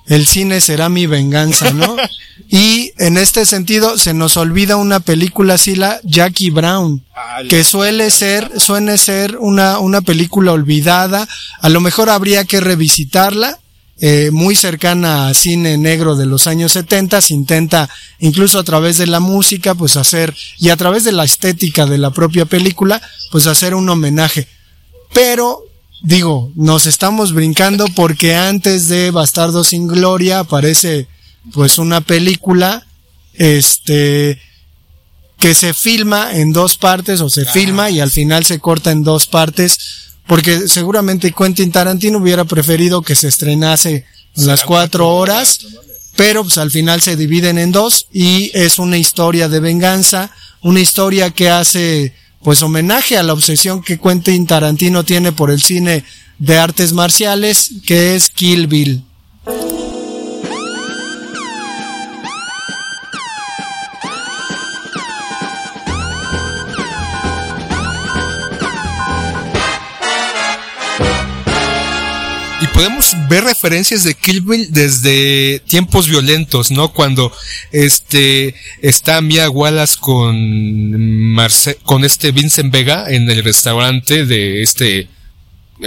el 0.07 0.25
cine 0.25 0.61
será 0.61 0.89
mi 0.89 1.05
venganza, 1.05 1.71
¿no? 1.71 1.95
y 2.49 2.91
en 2.97 3.17
este 3.17 3.45
sentido 3.45 3.97
se 3.97 4.13
nos 4.13 4.37
olvida 4.37 4.77
una 4.77 4.99
película 4.99 5.55
así, 5.55 5.75
la 5.75 5.99
Jackie 6.03 6.49
Brown, 6.49 7.03
que 7.49 7.63
suele 7.63 8.09
ser, 8.09 8.59
suele 8.59 8.97
ser 8.97 9.37
una, 9.37 9.79
una 9.79 10.01
película 10.01 10.53
olvidada, 10.53 11.27
a 11.59 11.69
lo 11.69 11.81
mejor 11.81 12.09
habría 12.09 12.45
que 12.45 12.59
revisitarla, 12.59 13.59
eh, 14.03 14.31
muy 14.31 14.55
cercana 14.55 15.27
a 15.27 15.33
cine 15.35 15.77
negro 15.77 16.15
de 16.15 16.25
los 16.25 16.47
años 16.47 16.71
70, 16.71 17.21
se 17.21 17.35
intenta 17.35 17.87
incluso 18.17 18.57
a 18.57 18.63
través 18.63 18.97
de 18.97 19.05
la 19.05 19.19
música, 19.19 19.75
pues 19.75 19.95
hacer, 19.95 20.35
y 20.57 20.69
a 20.69 20.75
través 20.75 21.03
de 21.03 21.11
la 21.11 21.23
estética 21.23 21.85
de 21.85 21.99
la 21.99 22.09
propia 22.09 22.45
película, 22.45 22.99
pues 23.31 23.45
hacer 23.45 23.75
un 23.75 23.87
homenaje. 23.87 24.47
Pero, 25.13 25.63
digo, 26.01 26.51
nos 26.55 26.87
estamos 26.87 27.31
brincando 27.31 27.85
porque 27.95 28.33
antes 28.33 28.87
de 28.87 29.11
Bastardo 29.11 29.63
sin 29.63 29.87
Gloria 29.87 30.39
aparece 30.39 31.05
pues 31.53 31.77
una 31.77 32.01
película, 32.01 32.87
este, 33.35 34.41
que 35.37 35.53
se 35.53 35.75
filma 35.75 36.33
en 36.33 36.53
dos 36.53 36.75
partes 36.75 37.21
o 37.21 37.29
se 37.29 37.45
filma 37.45 37.91
y 37.91 37.99
al 37.99 38.09
final 38.09 38.47
se 38.47 38.57
corta 38.57 38.89
en 38.89 39.03
dos 39.03 39.27
partes 39.27 40.10
porque 40.31 40.69
seguramente 40.69 41.33
Quentin 41.33 41.73
Tarantino 41.73 42.19
hubiera 42.19 42.45
preferido 42.45 43.01
que 43.01 43.15
se 43.15 43.27
estrenase 43.27 44.05
en 44.37 44.47
las 44.47 44.63
cuatro 44.63 45.09
horas, 45.09 45.59
pero 46.15 46.43
pues 46.43 46.57
al 46.57 46.71
final 46.71 47.01
se 47.01 47.17
dividen 47.17 47.57
en 47.57 47.73
dos 47.73 48.07
y 48.13 48.49
es 48.53 48.79
una 48.79 48.97
historia 48.97 49.49
de 49.49 49.59
venganza, 49.59 50.31
una 50.61 50.79
historia 50.79 51.31
que 51.31 51.49
hace 51.49 52.15
pues 52.41 52.63
homenaje 52.63 53.17
a 53.17 53.23
la 53.23 53.33
obsesión 53.33 53.83
que 53.83 53.99
Quentin 53.99 54.47
Tarantino 54.47 55.03
tiene 55.03 55.33
por 55.33 55.51
el 55.51 55.61
cine 55.61 56.05
de 56.39 56.57
artes 56.57 56.93
marciales, 56.93 57.69
que 57.85 58.15
es 58.15 58.29
Kill 58.29 58.67
Bill. 58.67 59.03
Y 72.61 72.67
podemos 72.67 73.15
ver 73.27 73.43
referencias 73.43 74.03
de 74.03 74.13
Kill 74.13 74.41
Bill 74.41 74.71
desde 74.71 75.59
tiempos 75.65 76.07
violentos, 76.07 76.69
¿no? 76.69 76.93
Cuando 76.93 77.31
este 77.71 78.53
está 78.81 79.19
Mia 79.21 79.49
Wallace 79.49 79.97
con 79.99 81.33
Marce 81.33 81.75
con 81.83 82.03
este 82.03 82.31
Vincent 82.31 82.71
Vega 82.71 83.09
en 83.09 83.29
el 83.31 83.43
restaurante 83.43 84.25
de 84.27 84.61
este 84.61 85.09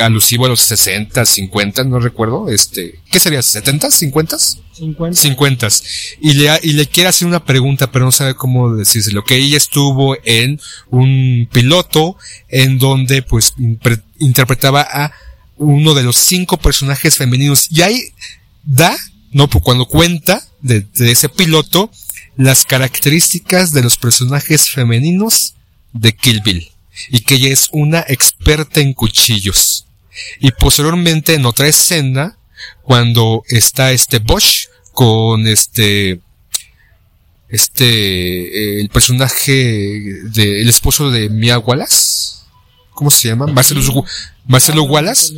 alusivo 0.01 0.47
a 0.47 0.49
los 0.49 0.61
60, 0.63 1.25
50, 1.25 1.85
no 1.85 2.01
recuerdo, 2.01 2.49
este, 2.49 2.99
¿qué 3.11 3.21
sería? 3.21 3.41
¿70, 3.41 3.91
50? 3.91 4.39
50. 4.73 5.21
50 5.21 5.69
y 6.21 6.33
le, 6.33 6.59
y 6.63 6.73
le 6.73 6.87
quiere 6.87 7.09
hacer 7.09 7.29
una 7.29 7.45
pregunta, 7.45 7.93
pero 7.93 8.05
no 8.05 8.11
sabe 8.11 8.35
cómo 8.35 8.75
decírselo. 8.75 9.23
Que 9.23 9.37
ella 9.37 9.57
estuvo 9.57 10.17
en 10.25 10.61
un 10.91 11.49
piloto 11.53 12.17
en 12.49 12.79
donde 12.79 13.23
pues 13.23 13.55
interpretaba 14.19 14.81
a 14.83 15.13
uno 15.57 15.95
de 15.95 16.03
los 16.03 16.17
cinco 16.17 16.57
personajes 16.57 17.17
femeninos. 17.17 17.69
Y 17.71 17.83
ahí 17.83 18.03
da, 18.65 18.97
no, 19.33 19.49
cuando 19.49 19.87
cuenta 19.87 20.43
de, 20.61 20.81
de 20.81 21.13
ese 21.13 21.29
piloto 21.29 21.91
las 22.37 22.65
características 22.65 23.73
de 23.73 23.83
los 23.83 23.97
personajes 23.97 24.71
femeninos 24.71 25.55
de 25.93 26.13
Kill 26.15 26.41
Bill. 26.41 26.71
Y 27.11 27.21
que 27.21 27.35
ella 27.35 27.53
es 27.53 27.69
una 27.73 28.05
experta 28.07 28.81
en 28.81 28.93
cuchillos. 28.93 29.87
Y 30.41 30.53
posteriormente 30.53 31.35
en 31.35 31.47
otra 31.47 31.67
escena, 31.67 32.37
cuando 32.83 33.43
está 33.49 33.93
este 33.93 34.19
Bosch 34.19 34.69
con 34.93 35.47
este 35.47 36.21
este 37.49 37.85
eh, 37.85 38.81
el 38.81 38.89
personaje 38.89 39.53
de 39.53 40.63
el 40.63 40.69
esposo 40.69 41.11
de 41.11 41.29
Mia 41.29 41.59
Wallace 41.59 42.24
¿cómo 42.95 43.11
se 43.11 43.29
llama? 43.29 43.47
Marcelo, 43.47 43.81
Gu- 43.83 44.07
Marcelo 44.47 44.85
Wallace 44.85 45.35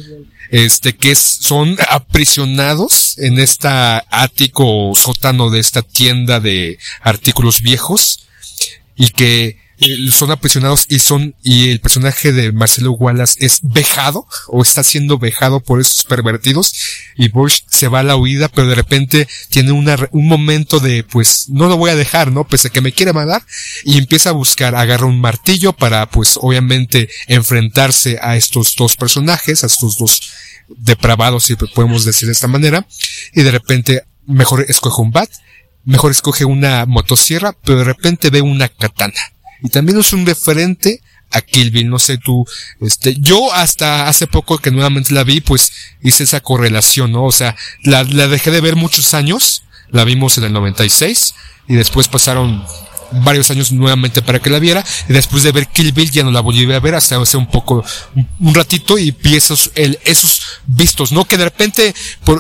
este 0.50 0.94
que 0.94 1.14
son 1.16 1.76
aprisionados 1.88 3.18
en 3.18 3.38
esta 3.40 4.04
ático 4.10 4.92
sótano 4.94 5.50
de 5.50 5.58
esta 5.58 5.82
tienda 5.82 6.38
de 6.38 6.78
artículos 7.00 7.60
viejos 7.62 8.20
y 8.94 9.08
que 9.08 9.58
eh, 9.78 10.10
son 10.10 10.30
aprisionados 10.30 10.86
y 10.88 11.00
son 11.00 11.34
y 11.42 11.68
el 11.68 11.80
personaje 11.80 12.32
de 12.32 12.50
Marcelo 12.50 12.92
Wallace 12.92 13.44
es 13.44 13.60
vejado 13.62 14.26
o 14.48 14.62
está 14.62 14.82
siendo 14.82 15.18
vejado 15.18 15.60
por 15.60 15.80
esos 15.80 16.04
pervertidos 16.04 16.72
y 17.14 17.28
Bush 17.28 17.60
se 17.68 17.88
va 17.88 18.00
a 18.00 18.02
la 18.02 18.16
huida 18.16 18.48
pero 18.48 18.68
de 18.68 18.74
repente 18.74 19.28
tiene 19.50 19.72
una, 19.72 19.98
un 20.12 20.28
momento 20.28 20.80
de 20.80 21.04
pues 21.04 21.50
no 21.50 21.68
lo 21.68 21.76
voy 21.76 21.90
a 21.90 21.94
dejar 21.94 22.32
no 22.32 22.48
pese 22.48 22.68
a 22.68 22.70
que 22.70 22.80
me 22.80 22.92
quiere 22.92 23.12
matar 23.12 23.42
y 23.84 23.98
empieza 23.98 24.30
a 24.30 24.32
buscar 24.32 24.74
agarra 24.74 25.04
un 25.04 25.20
martillo 25.20 25.74
para 25.74 26.08
pues 26.08 26.38
obviamente 26.40 27.10
enfrentarse 27.26 28.18
a 28.22 28.36
estos 28.36 28.74
dos 28.76 28.96
personajes 28.96 29.62
a 29.62 29.66
estos 29.66 29.98
dos 29.98 30.22
depravados 30.68 31.44
si 31.44 31.56
podemos 31.56 32.06
decir 32.06 32.26
de 32.26 32.32
esta 32.32 32.48
manera 32.48 32.86
y 33.34 33.42
de 33.42 33.50
repente 33.50 34.04
mejor 34.26 34.64
escoge 34.66 35.02
un 35.02 35.10
bat 35.10 35.30
mejor 35.84 36.12
escoge 36.12 36.46
una 36.46 36.86
motosierra 36.86 37.54
pero 37.62 37.78
de 37.78 37.84
repente 37.84 38.30
ve 38.30 38.40
una 38.40 38.68
katana 38.68 39.20
y 39.62 39.68
también 39.68 39.98
es 39.98 40.12
un 40.12 40.26
referente 40.26 41.00
a 41.30 41.40
Kill 41.40 41.88
no 41.88 41.98
sé 41.98 42.18
tú, 42.18 42.46
este, 42.80 43.16
yo 43.18 43.52
hasta 43.52 44.08
hace 44.08 44.26
poco 44.26 44.58
que 44.58 44.70
nuevamente 44.70 45.12
la 45.12 45.24
vi, 45.24 45.40
pues 45.40 45.72
hice 46.02 46.24
esa 46.24 46.40
correlación, 46.40 47.12
¿no? 47.12 47.24
O 47.24 47.32
sea, 47.32 47.56
la, 47.82 48.04
la 48.04 48.28
dejé 48.28 48.50
de 48.50 48.60
ver 48.60 48.76
muchos 48.76 49.12
años, 49.12 49.64
la 49.90 50.04
vimos 50.04 50.38
en 50.38 50.44
el 50.44 50.52
96 50.52 51.34
y 51.68 51.74
después 51.74 52.08
pasaron 52.08 52.64
varios 53.12 53.50
años 53.50 53.72
nuevamente 53.72 54.22
para 54.22 54.38
que 54.38 54.50
la 54.50 54.58
viera. 54.58 54.84
Y 55.08 55.12
después 55.12 55.42
de 55.42 55.52
ver 55.52 55.68
Kill 55.68 55.92
Bill 55.92 56.10
ya 56.10 56.22
no 56.24 56.30
la 56.30 56.40
volví 56.40 56.70
a 56.72 56.80
ver 56.80 56.94
hasta 56.94 57.16
hace 57.20 57.36
un 57.36 57.46
poco 57.46 57.84
un, 58.40 58.54
ratito 58.54 58.98
y 58.98 59.10
vi 59.10 59.36
esos 59.36 59.70
el, 59.74 59.98
esos 60.04 60.42
vistos 60.66 61.12
no 61.12 61.24
que 61.24 61.36
de 61.36 61.44
repente 61.44 61.94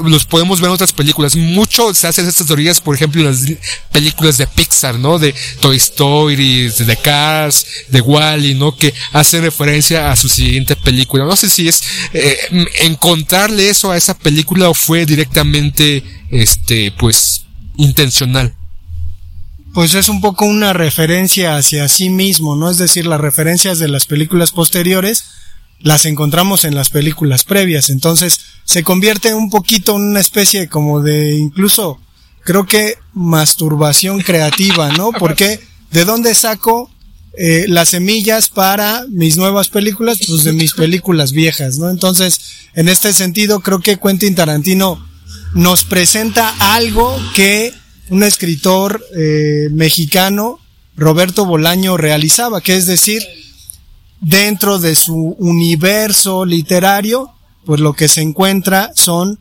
los 0.04 0.24
podemos 0.24 0.60
ver 0.60 0.68
en 0.68 0.74
otras 0.74 0.92
películas. 0.92 1.36
Mucho 1.36 1.92
se 1.94 2.06
hacen 2.06 2.26
estas 2.26 2.46
teorías 2.46 2.80
por 2.80 2.94
ejemplo 2.94 3.20
en 3.20 3.28
las 3.28 3.44
películas 3.92 4.38
de 4.38 4.46
Pixar 4.46 4.98
no 4.98 5.18
de 5.18 5.34
Toy 5.60 5.76
Story 5.76 6.68
de 6.68 6.96
Cars 6.96 7.66
de 7.88 8.00
Wally 8.00 8.54
no 8.54 8.76
que 8.76 8.94
hacen 9.12 9.42
referencia 9.42 10.10
a 10.10 10.16
su 10.16 10.28
siguiente 10.28 10.76
película. 10.76 11.24
No 11.24 11.36
sé 11.36 11.48
si 11.48 11.68
es 11.68 11.82
eh, 12.12 12.66
encontrarle 12.82 13.68
eso 13.68 13.90
a 13.90 13.96
esa 13.96 14.16
película 14.16 14.68
o 14.68 14.74
fue 14.74 15.06
directamente 15.06 16.02
este 16.30 16.92
pues 16.92 17.44
intencional 17.76 18.54
Pues 19.76 19.94
es 19.94 20.08
un 20.08 20.22
poco 20.22 20.46
una 20.46 20.72
referencia 20.72 21.54
hacia 21.54 21.86
sí 21.88 22.08
mismo, 22.08 22.56
¿no? 22.56 22.70
Es 22.70 22.78
decir, 22.78 23.04
las 23.04 23.20
referencias 23.20 23.78
de 23.78 23.88
las 23.88 24.06
películas 24.06 24.50
posteriores 24.50 25.24
las 25.80 26.06
encontramos 26.06 26.64
en 26.64 26.74
las 26.74 26.88
películas 26.88 27.44
previas. 27.44 27.90
Entonces 27.90 28.40
se 28.64 28.82
convierte 28.82 29.34
un 29.34 29.50
poquito 29.50 29.96
en 29.96 30.00
una 30.00 30.20
especie 30.20 30.70
como 30.70 31.02
de 31.02 31.34
incluso, 31.34 32.00
creo 32.42 32.64
que 32.64 32.94
masturbación 33.12 34.22
creativa, 34.22 34.92
¿no? 34.92 35.12
Porque 35.18 35.60
¿de 35.90 36.06
dónde 36.06 36.34
saco 36.34 36.90
eh, 37.36 37.66
las 37.68 37.90
semillas 37.90 38.48
para 38.48 39.04
mis 39.10 39.36
nuevas 39.36 39.68
películas, 39.68 40.20
pues 40.26 40.42
de 40.44 40.54
mis 40.54 40.72
películas 40.72 41.32
viejas, 41.32 41.76
¿no? 41.76 41.90
Entonces, 41.90 42.40
en 42.72 42.88
este 42.88 43.12
sentido, 43.12 43.60
creo 43.60 43.80
que 43.80 43.98
Quentin 43.98 44.36
Tarantino 44.36 45.06
nos 45.52 45.84
presenta 45.84 46.54
algo 46.60 47.14
que 47.34 47.74
un 48.10 48.22
escritor 48.22 49.04
eh, 49.16 49.68
mexicano, 49.72 50.58
Roberto 50.96 51.44
Bolaño, 51.44 51.96
realizaba, 51.96 52.60
que 52.60 52.76
es 52.76 52.86
decir, 52.86 53.22
dentro 54.20 54.78
de 54.78 54.94
su 54.94 55.36
universo 55.38 56.44
literario, 56.44 57.30
pues 57.64 57.80
lo 57.80 57.92
que 57.92 58.08
se 58.08 58.22
encuentra 58.22 58.92
son 58.94 59.38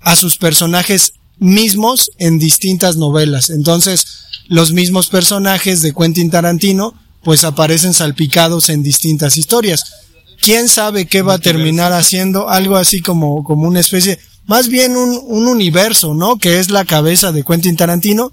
a 0.00 0.16
sus 0.16 0.36
personajes 0.36 1.14
mismos 1.38 2.10
en 2.18 2.38
distintas 2.38 2.96
novelas. 2.96 3.50
Entonces, 3.50 4.06
los 4.48 4.72
mismos 4.72 5.08
personajes 5.08 5.82
de 5.82 5.92
Quentin 5.92 6.30
Tarantino, 6.30 6.94
pues 7.22 7.44
aparecen 7.44 7.94
salpicados 7.94 8.68
en 8.68 8.82
distintas 8.82 9.36
historias. 9.36 10.03
¿Quién 10.44 10.68
sabe 10.68 11.06
qué 11.06 11.22
va 11.22 11.34
a 11.34 11.38
terminar 11.38 11.94
haciendo? 11.94 12.50
Algo 12.50 12.76
así 12.76 13.00
como, 13.00 13.42
como 13.44 13.66
una 13.66 13.80
especie, 13.80 14.18
más 14.46 14.68
bien 14.68 14.94
un, 14.94 15.18
un 15.26 15.48
universo, 15.48 16.12
¿no? 16.12 16.36
Que 16.36 16.58
es 16.60 16.70
la 16.70 16.84
cabeza 16.84 17.32
de 17.32 17.44
Quentin 17.44 17.76
Tarantino. 17.76 18.30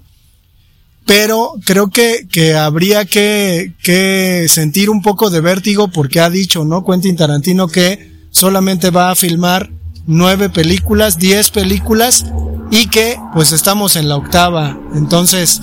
Pero 1.06 1.54
creo 1.64 1.88
que, 1.88 2.28
que 2.30 2.54
habría 2.54 3.06
que, 3.06 3.72
que 3.82 4.46
sentir 4.48 4.90
un 4.90 5.00
poco 5.00 5.30
de 5.30 5.40
vértigo 5.40 5.88
porque 5.88 6.20
ha 6.20 6.28
dicho, 6.28 6.64
¿no? 6.66 6.84
Quentin 6.84 7.16
Tarantino 7.16 7.66
que 7.66 8.12
solamente 8.30 8.90
va 8.90 9.10
a 9.10 9.16
filmar 9.16 9.70
nueve 10.06 10.50
películas, 10.50 11.18
diez 11.18 11.50
películas 11.50 12.26
y 12.70 12.88
que 12.88 13.18
pues 13.32 13.52
estamos 13.52 13.96
en 13.96 14.08
la 14.08 14.16
octava. 14.16 14.78
Entonces 14.94 15.62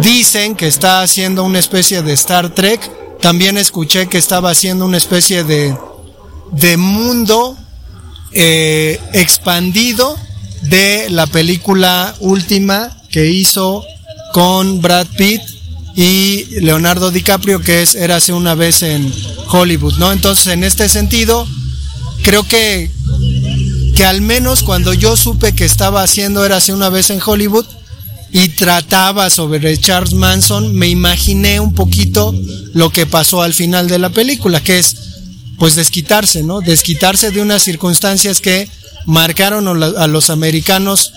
dicen 0.00 0.56
que 0.56 0.66
está 0.66 1.02
haciendo 1.02 1.44
una 1.44 1.58
especie 1.58 2.02
de 2.02 2.14
Star 2.14 2.54
Trek. 2.54 2.80
También 3.22 3.56
escuché 3.56 4.08
que 4.08 4.18
estaba 4.18 4.50
haciendo 4.50 4.84
una 4.84 4.96
especie 4.96 5.44
de, 5.44 5.76
de 6.50 6.76
mundo 6.76 7.56
eh, 8.32 9.00
expandido 9.12 10.18
de 10.62 11.08
la 11.08 11.28
película 11.28 12.16
última 12.18 12.96
que 13.10 13.30
hizo 13.30 13.84
con 14.32 14.82
Brad 14.82 15.06
Pitt 15.16 15.40
y 15.94 16.46
Leonardo 16.60 17.12
DiCaprio 17.12 17.60
que 17.60 17.82
es 17.82 17.94
Érase 17.94 18.32
una 18.32 18.56
vez 18.56 18.82
en 18.82 19.12
Hollywood, 19.48 19.98
¿no? 19.98 20.10
Entonces, 20.10 20.48
en 20.48 20.64
este 20.64 20.88
sentido, 20.88 21.46
creo 22.22 22.42
que 22.42 22.90
que 23.94 24.04
al 24.04 24.20
menos 24.20 24.64
cuando 24.64 24.94
yo 24.94 25.16
supe 25.16 25.54
que 25.54 25.64
estaba 25.64 26.02
haciendo 26.02 26.44
Érase 26.44 26.72
una 26.72 26.88
vez 26.88 27.10
en 27.10 27.20
Hollywood 27.24 27.66
y 28.32 28.48
trataba 28.48 29.28
sobre 29.28 29.76
Charles 29.78 30.14
Manson, 30.14 30.74
me 30.74 30.88
imaginé 30.88 31.60
un 31.60 31.74
poquito 31.74 32.34
lo 32.72 32.90
que 32.90 33.04
pasó 33.04 33.42
al 33.42 33.52
final 33.52 33.88
de 33.88 33.98
la 33.98 34.08
película, 34.08 34.62
que 34.62 34.78
es 34.78 34.96
pues 35.58 35.74
desquitarse, 35.74 36.42
¿no? 36.42 36.60
Desquitarse 36.60 37.30
de 37.30 37.42
unas 37.42 37.62
circunstancias 37.62 38.40
que 38.40 38.68
marcaron 39.04 39.68
a 39.68 40.06
los 40.06 40.30
americanos 40.30 41.12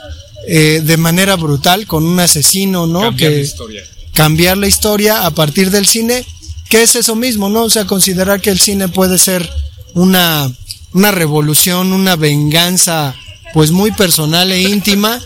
eh, 0.48 0.82
de 0.84 0.98
manera 0.98 1.36
brutal 1.36 1.88
con 1.88 2.04
un 2.04 2.20
asesino, 2.20 2.86
¿no? 2.86 3.02
Cambiar 3.02 3.32
que 3.32 3.38
la 3.38 3.42
historia. 3.42 3.84
cambiar 4.14 4.58
la 4.58 4.68
historia 4.68 5.26
a 5.26 5.32
partir 5.32 5.72
del 5.72 5.88
cine, 5.88 6.26
que 6.70 6.84
es 6.84 6.96
eso 6.96 7.16
mismo, 7.16 7.48
¿no? 7.50 7.64
O 7.64 7.70
sea, 7.70 7.86
considerar 7.86 8.42
que 8.42 8.50
el 8.50 8.60
cine 8.60 8.90
puede 8.90 9.18
ser 9.18 9.50
una, 9.94 10.52
una 10.94 11.12
revolución, 11.12 11.94
una 11.94 12.18
venganza, 12.18 13.16
pues 13.54 13.72
muy 13.72 13.92
personal 13.92 14.52
e 14.52 14.62
íntima, 14.62 15.22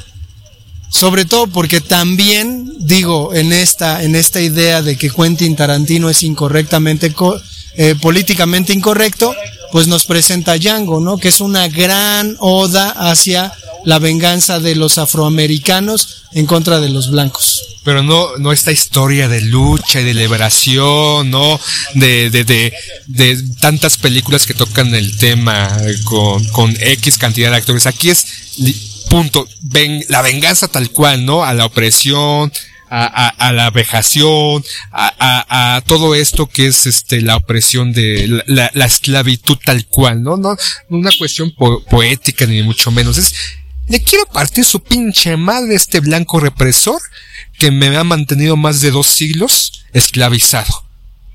sobre 0.89 1.25
todo 1.25 1.47
porque 1.47 1.81
también, 1.81 2.71
digo, 2.79 3.33
en 3.33 3.53
esta, 3.53 4.03
en 4.03 4.15
esta 4.15 4.41
idea 4.41 4.81
de 4.81 4.97
que 4.97 5.09
Quentin 5.09 5.55
Tarantino 5.55 6.09
es 6.09 6.23
incorrectamente, 6.23 7.13
co- 7.13 7.39
eh, 7.75 7.95
políticamente 8.01 8.73
incorrecto, 8.73 9.33
pues 9.71 9.87
nos 9.87 10.05
presenta 10.05 10.57
Django, 10.57 10.99
¿no? 10.99 11.17
Que 11.17 11.27
es 11.27 11.41
una 11.41 11.67
gran 11.67 12.35
oda 12.39 12.89
hacia 12.89 13.53
la 13.85 13.99
venganza 13.99 14.59
de 14.59 14.75
los 14.75 14.97
afroamericanos 14.97 16.23
en 16.33 16.45
contra 16.47 16.79
de 16.79 16.89
los 16.89 17.11
blancos. 17.11 17.61
Pero 17.83 18.03
no, 18.03 18.35
no 18.37 18.51
esta 18.51 18.71
historia 18.71 19.29
de 19.29 19.41
lucha 19.41 20.01
y 20.01 20.03
de 20.03 20.13
liberación, 20.13 21.29
¿no? 21.29 21.59
De, 21.93 22.29
de, 22.29 22.43
de, 23.07 23.43
tantas 23.61 23.95
películas 23.97 24.45
que 24.45 24.53
tocan 24.53 24.93
el 24.93 25.17
tema 25.17 25.75
con, 26.03 26.75
X 26.79 27.17
cantidad 27.17 27.51
de 27.51 27.57
actores. 27.57 27.85
Aquí 27.85 28.09
es, 28.09 28.25
punto, 29.09 29.47
ven, 29.61 30.03
la 30.07 30.21
venganza 30.21 30.67
tal 30.67 30.89
cual, 30.91 31.25
¿no? 31.25 31.43
A 31.43 31.53
la 31.53 31.65
opresión, 31.65 32.51
a, 32.89 33.05
a, 33.05 33.27
a 33.29 33.51
la 33.53 33.69
vejación, 33.71 34.63
a, 34.91 35.75
a, 35.75 35.81
todo 35.81 36.15
esto 36.15 36.47
que 36.47 36.67
es 36.67 36.85
este 36.85 37.21
la 37.21 37.35
opresión 37.35 37.91
de 37.91 38.27
la, 38.27 38.43
la, 38.47 38.71
la 38.73 38.85
esclavitud 38.85 39.57
tal 39.63 39.85
cual, 39.87 40.23
¿no? 40.23 40.37
No, 40.37 40.55
no 40.89 40.97
una 40.97 41.11
cuestión 41.17 41.51
po- 41.51 41.83
poética 41.85 42.45
ni 42.45 42.63
mucho 42.63 42.91
menos. 42.91 43.17
Es, 43.17 43.33
le 43.87 44.01
quiero 44.01 44.25
partir 44.27 44.63
su 44.65 44.81
pinche 44.81 45.35
madre 45.37 45.75
este 45.75 45.99
blanco 45.99 46.39
represor 46.39 47.01
que 47.57 47.71
me 47.71 47.95
ha 47.97 48.03
mantenido 48.03 48.55
más 48.55 48.81
de 48.81 48.91
dos 48.91 49.07
siglos 49.07 49.83
esclavizado. 49.93 50.85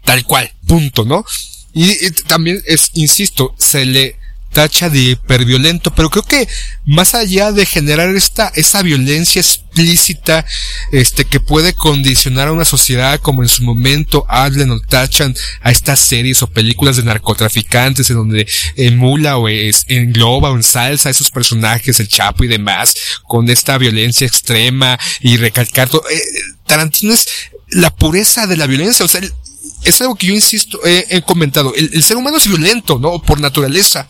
Tal 0.05 0.25
cual, 0.25 0.53
punto, 0.67 1.05
¿no? 1.05 1.25
Y, 1.73 1.91
y 2.07 2.11
también 2.29 2.63
es, 2.67 2.91
insisto, 2.95 3.55
se 3.59 3.85
le 3.85 4.17
tacha 4.55 4.89
de 4.89 5.01
hiperviolento, 5.01 5.95
pero 5.95 6.09
creo 6.09 6.23
que 6.23 6.49
más 6.87 7.15
allá 7.15 7.53
de 7.53 7.67
generar 7.67 8.15
esta, 8.15 8.51
esa 8.55 8.81
violencia 8.83 9.41
explícita, 9.41 10.47
este, 10.93 11.25
que 11.25 11.41
puede 11.41 11.75
condicionar 11.75 12.49
a 12.49 12.53
una 12.53 12.65
sociedad 12.65 13.21
como 13.21 13.43
en 13.43 13.49
su 13.49 13.65
momento 13.65 14.25
hablan 14.29 14.71
o 14.71 14.81
tachan 14.81 15.35
a 15.61 15.73
estas 15.73 15.99
series 15.99 16.41
o 16.43 16.47
películas 16.47 16.97
de 16.97 17.03
narcotraficantes 17.03 18.09
en 18.09 18.17
donde 18.17 18.49
emula 18.77 19.37
o 19.37 19.49
es, 19.49 19.85
engloba 19.89 20.51
o 20.51 20.57
ensalza 20.57 21.09
a 21.09 21.13
esos 21.13 21.31
personajes, 21.31 21.99
el 21.99 22.09
Chapo 22.09 22.45
y 22.45 22.49
demás, 22.49 22.95
con 23.27 23.51
esta 23.51 23.77
violencia 23.77 24.27
extrema 24.27 24.99
y 25.21 25.37
recalcar 25.37 25.91
todo. 25.91 26.05
Eh, 26.09 26.23
Tarantino 26.65 27.13
es 27.13 27.27
la 27.71 27.95
pureza 27.95 28.47
de 28.47 28.57
la 28.57 28.67
violencia, 28.67 29.05
o 29.05 29.09
sea, 29.09 29.21
es 29.85 30.01
algo 30.01 30.15
que 30.15 30.29
yo 30.29 30.33
insisto, 30.33 30.79
he, 30.85 31.21
comentado, 31.23 31.75
el 31.75 32.03
ser 32.05 32.17
humano 32.17 32.37
es 32.37 32.47
violento, 32.47 32.99
¿no? 32.99 33.21
Por 33.21 33.41
naturaleza. 33.41 34.09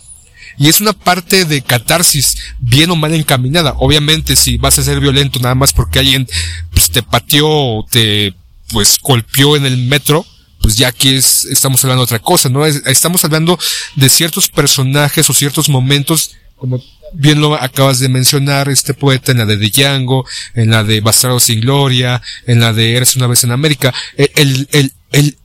Y 0.58 0.68
es 0.68 0.80
una 0.80 0.92
parte 0.92 1.44
de 1.44 1.62
catarsis 1.62 2.36
bien 2.60 2.90
o 2.90 2.96
mal 2.96 3.12
encaminada. 3.14 3.74
Obviamente, 3.78 4.36
si 4.36 4.56
vas 4.56 4.78
a 4.78 4.82
ser 4.84 5.00
violento 5.00 5.38
nada 5.40 5.54
más 5.54 5.72
porque 5.72 5.98
alguien 5.98 6.28
pues, 6.72 6.90
te 6.90 7.02
pateó 7.02 7.48
o 7.48 7.86
te 7.90 8.34
pues 8.70 8.98
golpeó 9.00 9.56
en 9.56 9.66
el 9.66 9.76
metro, 9.78 10.24
pues 10.60 10.76
ya 10.76 10.88
aquí 10.88 11.10
es, 11.14 11.44
estamos 11.44 11.84
hablando 11.84 12.00
de 12.02 12.04
otra 12.04 12.18
cosa, 12.18 12.48
¿no? 12.48 12.64
Es- 12.66 12.82
estamos 12.86 13.24
hablando 13.24 13.58
de 13.96 14.08
ciertos 14.08 14.48
personajes 14.48 15.28
o 15.28 15.34
ciertos 15.34 15.68
momentos, 15.68 16.32
como 16.56 16.82
bien 17.12 17.40
lo 17.40 17.54
acabas 17.54 17.98
de 17.98 18.08
mencionar, 18.08 18.68
este 18.68 18.94
poeta, 18.94 19.30
en 19.32 19.38
la 19.38 19.44
de 19.46 19.56
Django, 19.58 20.24
en 20.54 20.70
la 20.70 20.82
de 20.82 21.00
Bastardo 21.00 21.38
sin 21.38 21.60
Gloria, 21.60 22.22
en 22.46 22.60
la 22.60 22.72
de 22.72 22.96
Eres 22.96 23.14
una 23.16 23.26
vez 23.26 23.44
en 23.44 23.52
América, 23.52 23.92
el, 24.16 24.30
el, 24.36 24.68
el, 24.72 24.92
el 25.12 25.36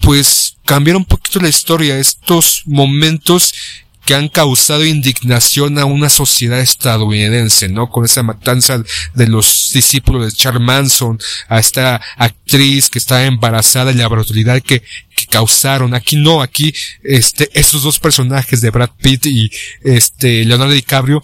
pues 0.00 0.56
cambiar 0.64 0.96
un 0.96 1.04
poquito 1.06 1.40
la 1.40 1.48
historia, 1.48 1.98
estos 1.98 2.62
momentos 2.66 3.54
que 4.10 4.16
han 4.16 4.28
causado 4.28 4.84
indignación 4.84 5.78
a 5.78 5.84
una 5.84 6.08
sociedad 6.08 6.58
estadounidense, 6.58 7.68
¿no? 7.68 7.90
Con 7.90 8.04
esa 8.04 8.24
matanza 8.24 8.82
de 9.14 9.28
los 9.28 9.70
discípulos 9.72 10.26
de 10.26 10.32
Charles 10.32 10.60
Manson, 10.60 11.16
a 11.46 11.60
esta 11.60 12.00
actriz 12.16 12.90
que 12.90 12.98
estaba 12.98 13.22
embarazada 13.22 13.92
y 13.92 13.94
la 13.94 14.08
brutalidad 14.08 14.60
que, 14.62 14.80
que 14.80 15.26
causaron. 15.30 15.94
Aquí 15.94 16.16
no, 16.16 16.42
aquí, 16.42 16.74
este, 17.04 17.50
estos 17.54 17.84
dos 17.84 18.00
personajes 18.00 18.60
de 18.60 18.70
Brad 18.70 18.90
Pitt 19.00 19.26
y, 19.26 19.48
este, 19.84 20.44
Leonardo 20.44 20.72
DiCaprio, 20.72 21.22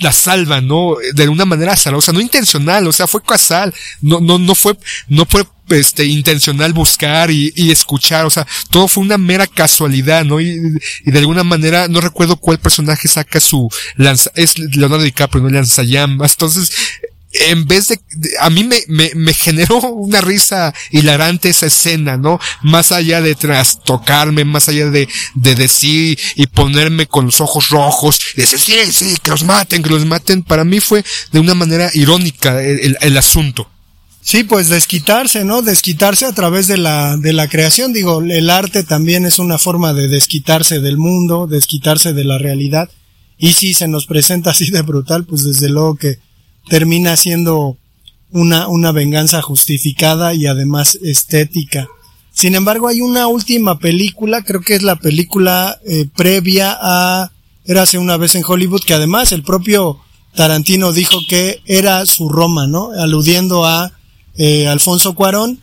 la 0.00 0.12
salvan, 0.12 0.66
¿no? 0.66 0.96
De 1.14 1.28
una 1.28 1.44
manera 1.44 1.72
azarosa, 1.72 2.12
no 2.12 2.20
intencional, 2.20 2.86
o 2.86 2.92
sea, 2.92 3.06
fue 3.06 3.22
casual, 3.22 3.72
no, 4.00 4.20
no, 4.20 4.38
no 4.38 4.54
fue, 4.54 4.76
no 5.08 5.24
fue, 5.26 5.44
este, 5.68 6.04
intencional 6.04 6.72
buscar 6.72 7.30
y, 7.30 7.52
y 7.54 7.70
escuchar, 7.70 8.26
o 8.26 8.30
sea, 8.30 8.46
todo 8.70 8.88
fue 8.88 9.04
una 9.04 9.18
mera 9.18 9.46
casualidad, 9.46 10.24
¿no? 10.24 10.40
Y, 10.40 10.58
y 11.04 11.10
de 11.10 11.18
alguna 11.18 11.44
manera, 11.44 11.86
no 11.86 12.00
recuerdo 12.00 12.36
cuál 12.36 12.58
personaje 12.58 13.06
saca 13.06 13.38
su 13.38 13.68
lanza, 13.96 14.32
es 14.34 14.58
Leonardo 14.58 15.04
DiCaprio, 15.04 15.44
no 15.44 15.50
lanzallamas, 15.50 16.32
entonces, 16.32 16.72
en 17.32 17.66
vez 17.66 17.88
de, 17.88 18.00
a 18.40 18.50
mí 18.50 18.64
me, 18.64 18.80
me, 18.88 19.10
me 19.14 19.32
generó 19.34 19.78
una 19.92 20.20
risa 20.20 20.74
hilarante 20.90 21.48
esa 21.48 21.66
escena, 21.66 22.16
¿no? 22.16 22.40
Más 22.62 22.90
allá 22.92 23.20
de 23.20 23.34
trastocarme, 23.34 24.44
más 24.44 24.68
allá 24.68 24.90
de, 24.90 25.08
de 25.34 25.54
decir 25.54 26.18
y 26.34 26.46
ponerme 26.46 27.06
con 27.06 27.26
los 27.26 27.40
ojos 27.40 27.68
rojos 27.70 28.18
decir, 28.36 28.58
sí, 28.58 28.74
sí, 28.92 29.14
que 29.22 29.30
los 29.30 29.44
maten, 29.44 29.82
que 29.82 29.90
los 29.90 30.04
maten, 30.06 30.42
para 30.42 30.64
mí 30.64 30.80
fue 30.80 31.04
de 31.32 31.40
una 31.40 31.54
manera 31.54 31.90
irónica 31.94 32.62
el, 32.62 32.80
el- 32.80 32.98
el 33.00 33.16
asunto. 33.16 33.70
Sí, 34.22 34.44
pues 34.44 34.68
desquitarse, 34.68 35.44
¿no? 35.44 35.62
Desquitarse 35.62 36.26
a 36.26 36.32
través 36.32 36.66
de 36.66 36.76
la, 36.76 37.16
de 37.16 37.32
la 37.32 37.48
creación. 37.48 37.92
Digo, 37.92 38.20
el 38.20 38.50
arte 38.50 38.82
también 38.84 39.24
es 39.24 39.38
una 39.38 39.58
forma 39.58 39.94
de 39.94 40.08
desquitarse 40.08 40.78
del 40.80 40.98
mundo, 40.98 41.46
desquitarse 41.46 42.12
de 42.12 42.24
la 42.24 42.36
realidad. 42.38 42.90
Y 43.38 43.54
si 43.54 43.72
se 43.72 43.88
nos 43.88 44.04
presenta 44.06 44.50
así 44.50 44.70
de 44.70 44.82
brutal, 44.82 45.24
pues 45.24 45.44
desde 45.44 45.70
luego 45.70 45.94
que 45.96 46.18
termina 46.70 47.16
siendo 47.16 47.76
una, 48.30 48.68
una 48.68 48.92
venganza 48.92 49.42
justificada 49.42 50.32
y 50.34 50.46
además 50.46 50.96
estética. 51.02 51.88
Sin 52.32 52.54
embargo, 52.54 52.86
hay 52.86 53.00
una 53.00 53.26
última 53.26 53.78
película, 53.78 54.42
creo 54.42 54.62
que 54.62 54.76
es 54.76 54.82
la 54.82 54.96
película 54.96 55.78
eh, 55.84 56.06
previa 56.16 56.78
a 56.80 57.32
Érase 57.66 57.98
una 57.98 58.16
vez 58.16 58.36
en 58.36 58.44
Hollywood, 58.46 58.82
que 58.84 58.94
además 58.94 59.32
el 59.32 59.42
propio 59.42 60.00
Tarantino 60.34 60.92
dijo 60.92 61.18
que 61.28 61.60
era 61.66 62.06
su 62.06 62.28
Roma, 62.28 62.66
¿no? 62.66 62.90
Aludiendo 62.98 63.66
a 63.66 63.92
eh, 64.36 64.68
Alfonso 64.68 65.14
Cuarón, 65.14 65.60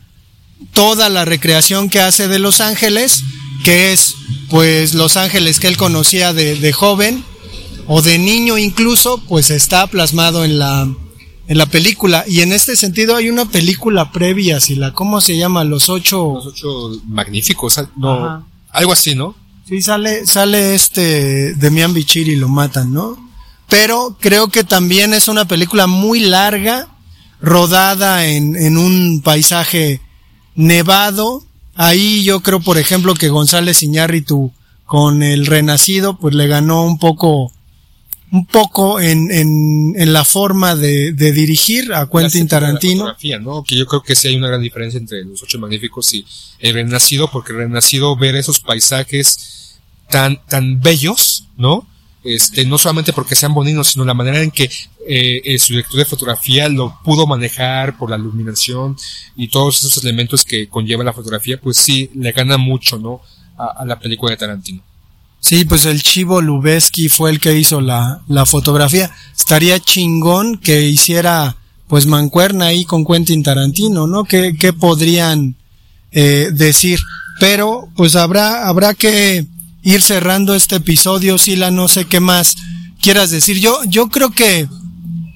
toda 0.72 1.08
la 1.08 1.24
recreación 1.24 1.88
que 1.88 2.00
hace 2.00 2.28
de 2.28 2.38
Los 2.38 2.60
Ángeles, 2.60 3.24
que 3.64 3.92
es 3.92 4.14
pues 4.50 4.94
Los 4.94 5.16
Ángeles 5.16 5.58
que 5.58 5.68
él 5.68 5.76
conocía 5.76 6.32
de, 6.32 6.54
de 6.54 6.72
joven 6.72 7.24
o 7.88 8.02
de 8.02 8.18
niño 8.18 8.56
incluso, 8.58 9.18
pues 9.28 9.50
está 9.50 9.86
plasmado 9.88 10.44
en 10.44 10.58
la 10.58 10.88
en 11.48 11.56
la 11.56 11.66
película 11.66 12.24
y 12.28 12.42
en 12.42 12.52
este 12.52 12.76
sentido 12.76 13.16
hay 13.16 13.30
una 13.30 13.46
película 13.46 14.12
previa, 14.12 14.60
si 14.60 14.76
la 14.76 14.92
cómo 14.92 15.20
se 15.20 15.36
llama 15.36 15.64
Los 15.64 15.88
ocho 15.88 16.34
Los 16.34 16.46
ocho 16.46 17.00
magníficos, 17.06 17.80
no, 17.96 18.12
Ajá. 18.12 18.42
algo 18.70 18.92
así, 18.92 19.14
¿no? 19.14 19.34
Sí, 19.66 19.82
sale, 19.82 20.26
sale 20.26 20.74
este 20.74 21.54
Demian 21.54 21.92
Bichir 21.92 22.28
y 22.28 22.36
lo 22.36 22.48
matan, 22.48 22.92
¿no? 22.92 23.16
Pero 23.68 24.16
creo 24.20 24.48
que 24.48 24.64
también 24.64 25.12
es 25.12 25.28
una 25.28 25.46
película 25.46 25.86
muy 25.86 26.20
larga, 26.20 26.88
rodada 27.40 28.26
en, 28.26 28.56
en 28.56 28.78
un 28.78 29.20
paisaje 29.22 30.00
nevado. 30.54 31.44
Ahí 31.74 32.24
yo 32.24 32.40
creo, 32.40 32.60
por 32.60 32.78
ejemplo, 32.78 33.14
que 33.14 33.28
González 33.28 33.82
Iñárritu 33.82 34.52
con 34.86 35.22
el 35.22 35.44
Renacido, 35.46 36.18
pues 36.18 36.34
le 36.34 36.46
ganó 36.46 36.84
un 36.84 36.98
poco, 36.98 37.52
un 38.30 38.46
poco 38.46 39.00
en, 39.00 39.30
en, 39.30 39.94
en 39.96 40.12
la 40.12 40.24
forma 40.24 40.76
de, 40.76 41.12
de 41.12 41.32
dirigir 41.32 41.92
a 41.94 42.08
Quentin 42.08 42.46
Tarantino. 42.46 43.14
¿no? 43.40 43.64
Que 43.64 43.76
yo 43.76 43.86
creo 43.86 44.02
que 44.02 44.14
sí 44.14 44.28
hay 44.28 44.36
una 44.36 44.48
gran 44.48 44.62
diferencia 44.62 44.98
entre 44.98 45.24
los 45.24 45.42
ocho 45.42 45.58
magníficos 45.58 46.12
y 46.12 46.24
el 46.58 46.74
renacido, 46.74 47.30
porque 47.30 47.52
el 47.52 47.58
renacido 47.58 48.16
ver 48.16 48.36
esos 48.36 48.60
paisajes 48.60 49.78
tan, 50.10 50.44
tan 50.46 50.80
bellos, 50.80 51.46
¿no? 51.56 51.86
Este, 52.24 52.66
no 52.66 52.76
solamente 52.76 53.12
porque 53.12 53.34
sean 53.34 53.54
bonitos, 53.54 53.88
sino 53.88 54.04
la 54.04 54.12
manera 54.12 54.42
en 54.42 54.50
que 54.50 54.64
eh, 54.64 55.40
eh, 55.44 55.58
su 55.58 55.72
director 55.72 55.98
de 55.98 56.04
fotografía 56.04 56.68
lo 56.68 56.98
pudo 57.02 57.26
manejar 57.26 57.96
por 57.96 58.10
la 58.10 58.16
iluminación 58.18 58.96
y 59.36 59.48
todos 59.48 59.78
esos 59.78 60.02
elementos 60.04 60.44
que 60.44 60.68
conlleva 60.68 61.04
la 61.04 61.12
fotografía, 61.12 61.58
pues 61.58 61.78
sí, 61.78 62.10
le 62.14 62.32
gana 62.32 62.58
mucho, 62.58 62.98
¿no? 62.98 63.22
A, 63.56 63.82
a 63.82 63.84
la 63.86 63.98
película 63.98 64.32
de 64.32 64.36
Tarantino. 64.36 64.82
Sí, 65.40 65.64
pues 65.64 65.86
el 65.86 66.02
Chivo 66.02 66.42
Lubeski 66.42 67.08
fue 67.08 67.30
el 67.30 67.40
que 67.40 67.56
hizo 67.56 67.80
la, 67.80 68.20
la 68.28 68.44
fotografía. 68.44 69.10
Estaría 69.36 69.78
chingón 69.80 70.58
que 70.58 70.82
hiciera 70.82 71.56
pues 71.86 72.06
mancuerna 72.06 72.66
ahí 72.66 72.84
con 72.84 73.04
Quentin 73.04 73.42
Tarantino, 73.42 74.06
¿no? 74.06 74.24
¿Qué, 74.24 74.54
qué 74.58 74.72
podrían 74.72 75.56
eh, 76.12 76.50
decir? 76.52 77.00
Pero 77.40 77.88
pues 77.96 78.14
habrá, 78.14 78.68
habrá 78.68 78.94
que 78.94 79.46
ir 79.82 80.02
cerrando 80.02 80.54
este 80.54 80.76
episodio, 80.76 81.38
Sila, 81.38 81.70
no 81.70 81.88
sé 81.88 82.04
qué 82.04 82.20
más 82.20 82.56
quieras 83.00 83.30
decir. 83.30 83.58
Yo, 83.58 83.78
yo 83.84 84.08
creo 84.08 84.30
que, 84.30 84.68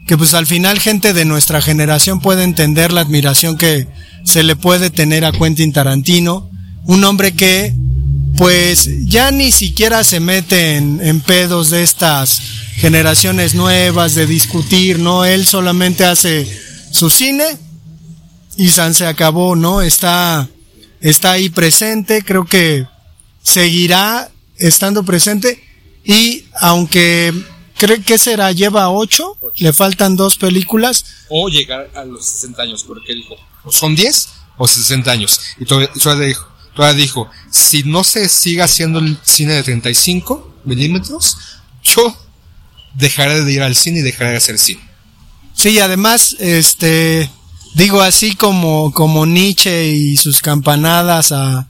que 0.07 0.18
pues 0.18 0.34
al 0.34 0.46
final 0.46 0.78
gente 0.78 1.14
de 1.14 1.24
nuestra 1.24 1.62
generación 1.62 2.20
puede 2.20 2.42
entender 2.42 2.92
la 2.92 3.00
admiración 3.03 3.57
que 3.57 3.88
se 4.24 4.42
le 4.42 4.57
puede 4.57 4.90
tener 4.90 5.24
a 5.24 5.32
Quentin 5.32 5.72
Tarantino, 5.72 6.50
un 6.84 7.05
hombre 7.05 7.32
que 7.32 7.74
pues 8.43 8.88
ya 9.07 9.30
ni 9.30 9.53
siquiera 9.53 10.03
se 10.03 10.18
mete 10.18 10.74
en, 10.76 11.20
pedos 11.20 11.70
de 11.70 11.84
estas 11.84 12.40
generaciones 12.74 13.55
nuevas 13.55 14.16
de 14.16 14.26
discutir, 14.26 14.99
¿no? 14.99 15.24
Él 15.24 15.47
solamente 15.47 16.05
hace 16.05 16.45
su 16.90 17.09
cine 17.09 17.45
y 18.57 18.70
San 18.70 18.95
se 18.95 19.07
acabó, 19.07 19.55
¿no? 19.55 19.80
Está, 19.80 20.49
está 21.01 21.30
ahí 21.30 21.51
presente, 21.51 22.24
creo 22.24 22.45
que 22.45 22.84
seguirá 23.45 24.28
estando 24.57 25.05
presente 25.05 25.62
y 26.05 26.47
aunque 26.61 27.32
creo 27.78 28.03
que 28.05 28.18
será, 28.18 28.51
lleva 28.51 28.90
ocho, 28.90 29.38
le 29.55 29.72
faltan 29.72 30.16
dos 30.16 30.36
películas, 30.36 31.05
O 31.28 31.49
llegar 31.49 31.88
a 31.95 32.05
los 32.05 32.26
60 32.26 32.61
años, 32.61 32.82
porque 32.82 33.14
dijo, 33.14 33.36
son 33.70 33.95
10 33.95 34.28
o 34.57 34.66
60 34.66 35.12
años. 35.12 35.38
Y 35.61 35.64
todavía, 35.64 35.93
todavía 35.93 36.26
dijo, 36.26 36.51
todavía 36.74 37.02
dijo, 37.02 37.28
si 37.50 37.82
no 37.84 38.04
se 38.04 38.28
sigue 38.28 38.62
haciendo 38.62 38.98
el 38.98 39.18
cine 39.22 39.54
de 39.54 39.62
35 39.62 40.60
milímetros, 40.64 41.36
yo 41.82 42.16
dejaré 42.94 43.44
de 43.44 43.52
ir 43.52 43.62
al 43.62 43.74
cine 43.74 44.00
y 44.00 44.02
dejaré 44.02 44.30
de 44.30 44.36
hacer 44.36 44.58
cine. 44.58 44.80
Sí, 45.54 45.78
además, 45.80 46.36
este, 46.38 47.30
digo 47.74 48.00
así 48.02 48.34
como, 48.34 48.92
como 48.92 49.26
Nietzsche 49.26 49.88
y 49.92 50.16
sus 50.16 50.40
campanadas 50.40 51.32
a, 51.32 51.68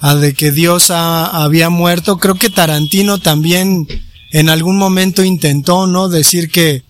a 0.00 0.14
de 0.16 0.34
que 0.34 0.50
Dios 0.50 0.90
ha- 0.90 1.26
había 1.26 1.70
muerto, 1.70 2.18
creo 2.18 2.34
que 2.34 2.50
Tarantino 2.50 3.18
también 3.18 3.86
en 4.32 4.48
algún 4.48 4.76
momento 4.78 5.24
intentó, 5.24 5.86
¿no? 5.86 6.08
Decir 6.08 6.50
que, 6.50 6.82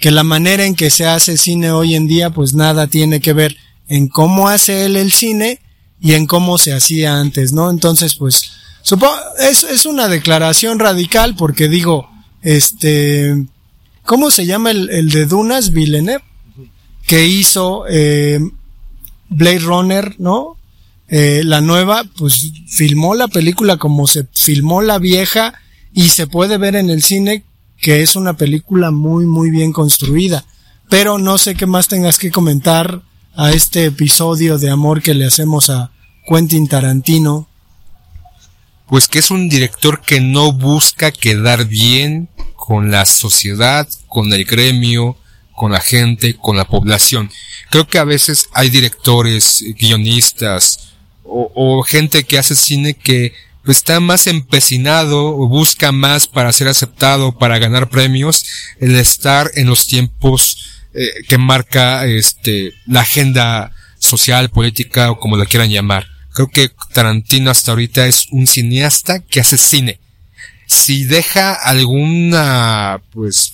que 0.00 0.10
la 0.10 0.22
manera 0.24 0.64
en 0.64 0.74
que 0.74 0.90
se 0.90 1.06
hace 1.06 1.36
cine 1.36 1.70
hoy 1.70 1.94
en 1.94 2.06
día, 2.06 2.30
pues 2.30 2.54
nada 2.54 2.86
tiene 2.86 3.20
que 3.20 3.32
ver 3.32 3.56
en 3.88 4.08
cómo 4.08 4.48
hace 4.48 4.84
él 4.86 4.96
el 4.96 5.12
cine 5.12 5.60
y 6.00 6.14
en 6.14 6.26
cómo 6.26 6.58
se 6.58 6.72
hacía 6.72 7.18
antes, 7.18 7.52
¿no? 7.52 7.70
Entonces, 7.70 8.16
pues, 8.16 8.52
supongo, 8.82 9.14
es, 9.38 9.64
es 9.64 9.86
una 9.86 10.08
declaración 10.08 10.78
radical 10.78 11.34
porque 11.36 11.68
digo, 11.68 12.08
este, 12.42 13.46
¿cómo 14.04 14.30
se 14.30 14.46
llama 14.46 14.70
el, 14.70 14.90
el 14.90 15.10
de 15.10 15.26
Dunas? 15.26 15.72
Villeneuve, 15.72 16.24
que 17.06 17.26
hizo 17.26 17.84
eh, 17.88 18.40
Blade 19.28 19.60
Runner, 19.60 20.14
¿no? 20.18 20.56
Eh, 21.08 21.42
la 21.44 21.60
nueva, 21.60 22.04
pues 22.16 22.50
filmó 22.68 23.14
la 23.14 23.28
película 23.28 23.76
como 23.76 24.08
se 24.08 24.26
filmó 24.34 24.82
la 24.82 24.98
vieja 24.98 25.54
y 25.92 26.08
se 26.08 26.26
puede 26.26 26.58
ver 26.58 26.74
en 26.74 26.90
el 26.90 27.02
cine 27.02 27.44
que 27.80 28.02
es 28.02 28.16
una 28.16 28.36
película 28.36 28.90
muy, 28.90 29.26
muy 29.26 29.50
bien 29.50 29.72
construida. 29.72 30.44
Pero 30.88 31.18
no 31.18 31.38
sé 31.38 31.54
qué 31.54 31.66
más 31.66 31.88
tengas 31.88 32.18
que 32.18 32.30
comentar 32.30 33.02
a 33.36 33.52
este 33.52 33.84
episodio 33.84 34.56
de 34.56 34.70
amor 34.70 35.02
que 35.02 35.12
le 35.12 35.26
hacemos 35.26 35.68
a 35.68 35.90
Quentin 36.26 36.68
Tarantino. 36.68 37.48
Pues 38.88 39.08
que 39.08 39.18
es 39.18 39.30
un 39.30 39.48
director 39.48 40.00
que 40.00 40.20
no 40.20 40.52
busca 40.52 41.12
quedar 41.12 41.66
bien 41.66 42.28
con 42.54 42.90
la 42.90 43.04
sociedad, 43.04 43.86
con 44.08 44.32
el 44.32 44.44
gremio, 44.44 45.16
con 45.52 45.72
la 45.72 45.80
gente, 45.80 46.36
con 46.36 46.56
la 46.56 46.66
población. 46.66 47.30
Creo 47.70 47.86
que 47.86 47.98
a 47.98 48.04
veces 48.04 48.48
hay 48.52 48.70
directores, 48.70 49.62
guionistas 49.78 50.94
o, 51.22 51.52
o 51.54 51.82
gente 51.82 52.24
que 52.24 52.38
hace 52.38 52.56
cine 52.56 52.94
que 52.94 53.34
pues, 53.64 53.78
está 53.78 54.00
más 54.00 54.26
empecinado 54.28 55.36
o 55.36 55.46
busca 55.46 55.92
más 55.92 56.26
para 56.26 56.52
ser 56.52 56.68
aceptado, 56.68 57.36
para 57.36 57.58
ganar 57.58 57.90
premios, 57.90 58.46
el 58.80 58.96
estar 58.96 59.50
en 59.54 59.66
los 59.66 59.86
tiempos 59.86 60.75
eh, 60.96 61.24
que 61.28 61.38
marca 61.38 62.06
este 62.06 62.72
la 62.86 63.00
agenda 63.00 63.72
social, 63.98 64.48
política 64.50 65.10
o 65.10 65.18
como 65.18 65.36
la 65.36 65.46
quieran 65.46 65.70
llamar. 65.70 66.06
Creo 66.32 66.48
que 66.48 66.70
Tarantino 66.92 67.50
hasta 67.50 67.72
ahorita 67.72 68.06
es 68.06 68.26
un 68.30 68.46
cineasta 68.46 69.20
que 69.20 69.40
hace 69.40 69.58
cine. 69.58 70.00
Si 70.66 71.04
deja 71.04 71.52
alguna, 71.54 73.00
pues, 73.12 73.52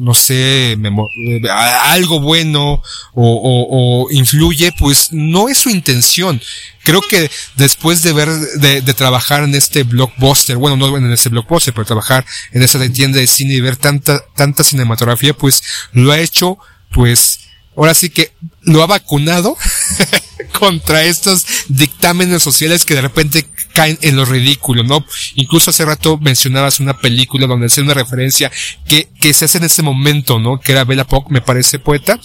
no 0.00 0.14
sé, 0.14 0.72
eh, 0.72 1.40
algo 1.84 2.20
bueno 2.20 2.62
o, 2.72 2.82
o- 3.14 4.04
o 4.06 4.10
influye, 4.10 4.72
pues 4.78 5.12
no 5.12 5.48
es 5.50 5.58
su 5.58 5.68
intención. 5.68 6.40
Creo 6.84 7.02
que 7.02 7.30
después 7.56 8.02
de 8.02 8.14
ver, 8.14 8.30
de, 8.30 8.80
de 8.80 8.94
trabajar 8.94 9.44
en 9.44 9.54
este 9.54 9.82
blockbuster, 9.82 10.56
bueno, 10.56 10.76
no 10.76 10.96
en 10.96 11.12
este 11.12 11.28
blockbuster, 11.28 11.74
pero 11.74 11.84
trabajar 11.84 12.24
en 12.52 12.62
esta 12.62 12.78
tienda 12.90 13.18
de 13.20 13.26
cine 13.26 13.52
y 13.54 13.60
ver 13.60 13.76
tanta, 13.76 14.24
tanta 14.34 14.64
cinematografía, 14.64 15.34
pues 15.34 15.62
lo 15.92 16.12
ha 16.12 16.18
hecho, 16.18 16.56
pues, 16.92 17.40
ahora 17.76 17.94
sí 17.94 18.10
que 18.10 18.32
lo 18.62 18.82
ha 18.82 18.86
vacunado 18.86 19.56
contra 20.58 21.04
estos 21.04 21.46
dictámenes 21.68 22.42
sociales 22.42 22.84
que 22.84 22.94
de 22.94 23.02
repente 23.02 23.46
caen 23.72 23.98
en 24.02 24.16
lo 24.16 24.24
ridículo, 24.24 24.82
¿no? 24.82 25.04
Incluso 25.34 25.70
hace 25.70 25.84
rato 25.84 26.18
mencionabas 26.18 26.80
una 26.80 26.98
película 26.98 27.46
donde 27.46 27.66
hace 27.66 27.80
una 27.80 27.94
referencia 27.94 28.50
que, 28.86 29.08
que 29.20 29.32
se 29.32 29.44
hace 29.44 29.58
en 29.58 29.64
ese 29.64 29.82
momento, 29.82 30.38
¿no? 30.38 30.60
Que 30.60 30.72
era 30.72 30.84
Bella 30.84 31.06
Pock, 31.06 31.30
me 31.30 31.40
parece 31.40 31.78
poeta, 31.78 32.18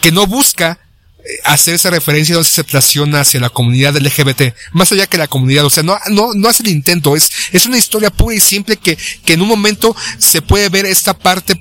que 0.00 0.12
no 0.12 0.26
busca 0.26 0.80
eh, 1.18 1.22
hacer 1.44 1.74
esa 1.74 1.90
referencia 1.90 2.34
de 2.34 2.40
aceptación 2.40 3.14
hacia 3.14 3.40
la 3.40 3.50
comunidad 3.50 3.96
LGBT, 3.96 4.54
más 4.72 4.90
allá 4.92 5.06
que 5.06 5.18
la 5.18 5.28
comunidad, 5.28 5.64
o 5.64 5.70
sea, 5.70 5.82
no, 5.82 5.98
no, 6.10 6.34
no 6.34 6.48
hace 6.48 6.62
el 6.64 6.70
intento, 6.70 7.16
es, 7.16 7.30
es 7.52 7.66
una 7.66 7.78
historia 7.78 8.10
pura 8.10 8.34
y 8.34 8.40
simple 8.40 8.76
que, 8.76 8.98
que 9.24 9.32
en 9.34 9.42
un 9.42 9.48
momento 9.48 9.94
se 10.18 10.42
puede 10.42 10.68
ver 10.68 10.86
esta 10.86 11.14
parte 11.14 11.54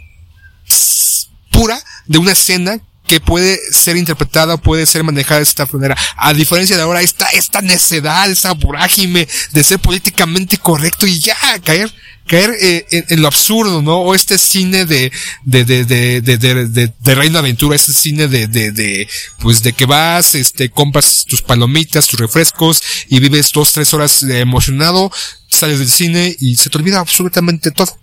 pura 1.51 1.81
de 2.05 2.17
una 2.17 2.33
escena 2.33 2.79
que 3.07 3.19
puede 3.19 3.59
ser 3.71 3.97
interpretada, 3.97 4.57
puede 4.57 4.85
ser 4.85 5.03
manejada 5.03 5.39
de 5.39 5.43
esta 5.43 5.65
manera. 5.71 5.97
A 6.17 6.33
diferencia 6.33 6.75
de 6.75 6.83
ahora, 6.83 7.01
esta, 7.01 7.25
esta 7.27 7.61
necedad, 7.61 8.29
esa 8.29 8.53
vorágine 8.53 9.27
de 9.53 9.63
ser 9.63 9.79
políticamente 9.79 10.57
correcto 10.57 11.07
y 11.07 11.19
ya, 11.19 11.35
caer, 11.63 11.91
caer 12.27 12.53
eh, 12.61 12.85
en, 13.09 13.21
lo 13.21 13.27
absurdo, 13.27 13.81
¿no? 13.81 13.99
O 13.99 14.13
este 14.13 14.37
cine 14.37 14.85
de, 14.85 15.11
de, 15.43 15.65
de, 15.65 15.85
de, 15.85 16.21
de, 16.21 16.37
de, 16.37 16.67
de, 16.67 16.93
de 16.99 17.15
Reino 17.15 17.39
Aventura, 17.39 17.75
ese 17.75 17.93
cine 17.93 18.27
de, 18.27 18.47
de, 18.47 18.71
de, 18.71 19.07
pues 19.39 19.63
de 19.63 19.73
que 19.73 19.85
vas, 19.85 20.35
este, 20.35 20.69
compras 20.69 21.25
tus 21.27 21.41
palomitas, 21.41 22.07
tus 22.07 22.19
refrescos 22.19 22.83
y 23.07 23.19
vives 23.19 23.51
dos, 23.53 23.71
tres 23.71 23.93
horas 23.93 24.21
eh, 24.23 24.41
emocionado, 24.41 25.11
sales 25.47 25.79
del 25.79 25.89
cine 25.89 26.35
y 26.39 26.57
se 26.57 26.69
te 26.69 26.77
olvida 26.77 26.99
absolutamente 26.99 27.71
todo. 27.71 27.97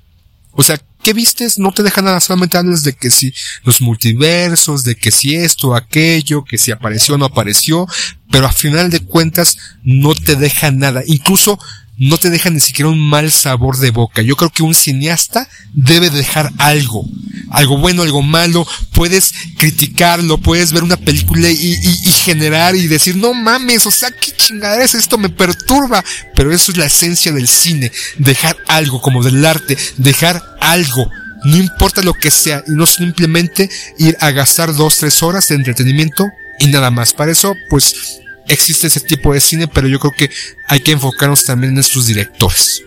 O 0.52 0.62
sea, 0.62 0.80
¿qué 1.04 1.12
vistes? 1.12 1.58
No 1.58 1.70
te 1.70 1.84
deja 1.84 2.02
nada, 2.02 2.18
solamente 2.18 2.56
hablas 2.56 2.82
de 2.82 2.94
que 2.94 3.10
si 3.10 3.32
los 3.62 3.80
multiversos, 3.80 4.82
de 4.82 4.96
que 4.96 5.12
si 5.12 5.36
esto, 5.36 5.76
aquello, 5.76 6.44
que 6.44 6.58
si 6.58 6.72
apareció 6.72 7.14
o 7.14 7.18
no 7.18 7.26
apareció, 7.26 7.86
pero 8.30 8.46
a 8.46 8.52
final 8.52 8.90
de 8.90 9.00
cuentas 9.00 9.58
no 9.84 10.14
te 10.14 10.34
deja 10.34 10.72
nada. 10.72 11.02
Incluso 11.06 11.60
no 11.96 12.18
te 12.18 12.30
deja 12.30 12.50
ni 12.50 12.60
siquiera 12.60 12.88
un 12.88 12.98
mal 12.98 13.30
sabor 13.30 13.78
de 13.78 13.90
boca. 13.90 14.22
Yo 14.22 14.36
creo 14.36 14.50
que 14.50 14.62
un 14.62 14.74
cineasta 14.74 15.48
debe 15.72 16.10
dejar 16.10 16.52
algo. 16.58 17.04
Algo 17.50 17.78
bueno, 17.78 18.02
algo 18.02 18.22
malo. 18.22 18.66
Puedes 18.92 19.32
criticarlo, 19.58 20.38
puedes 20.38 20.72
ver 20.72 20.82
una 20.82 20.96
película 20.96 21.48
y, 21.50 21.78
y, 21.82 22.10
generar 22.24 22.74
y 22.74 22.88
decir, 22.88 23.16
no 23.16 23.32
mames, 23.32 23.86
o 23.86 23.90
sea, 23.90 24.10
qué 24.10 24.32
chingadera 24.32 24.84
es 24.84 24.94
esto, 24.94 25.18
me 25.18 25.28
perturba. 25.28 26.04
Pero 26.34 26.52
eso 26.52 26.72
es 26.72 26.78
la 26.78 26.86
esencia 26.86 27.32
del 27.32 27.46
cine. 27.46 27.92
Dejar 28.18 28.56
algo, 28.66 29.00
como 29.00 29.22
del 29.22 29.44
arte. 29.44 29.78
Dejar 29.96 30.42
algo. 30.60 31.08
No 31.44 31.56
importa 31.56 32.02
lo 32.02 32.14
que 32.14 32.30
sea. 32.30 32.64
Y 32.66 32.72
no 32.72 32.86
simplemente 32.86 33.70
ir 33.98 34.16
a 34.20 34.32
gastar 34.32 34.74
dos, 34.74 34.98
tres 34.98 35.22
horas 35.22 35.46
de 35.48 35.54
entretenimiento 35.54 36.26
y 36.58 36.66
nada 36.66 36.90
más. 36.90 37.12
Para 37.12 37.30
eso, 37.30 37.54
pues, 37.70 38.20
existe 38.48 38.86
ese 38.86 39.00
tipo 39.00 39.32
de 39.32 39.40
cine, 39.40 39.68
pero 39.68 39.88
yo 39.88 39.98
creo 39.98 40.12
que 40.16 40.30
hay 40.68 40.80
que 40.80 40.92
enfocarnos 40.92 41.44
también 41.44 41.72
en 41.72 41.78
estos 41.78 42.06
directores. 42.06 42.82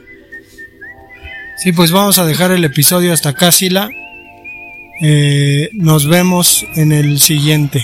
Sí, 1.57 1.71
pues 1.71 1.91
vamos 1.91 2.19
a 2.19 2.25
dejar 2.25 2.51
el 2.51 2.63
episodio 2.63 3.13
hasta 3.13 3.29
acá, 3.29 3.51
Sila. 3.51 3.89
Eh, 5.01 5.69
nos 5.73 6.07
vemos 6.07 6.65
en 6.75 6.91
el 6.91 7.19
siguiente. 7.19 7.83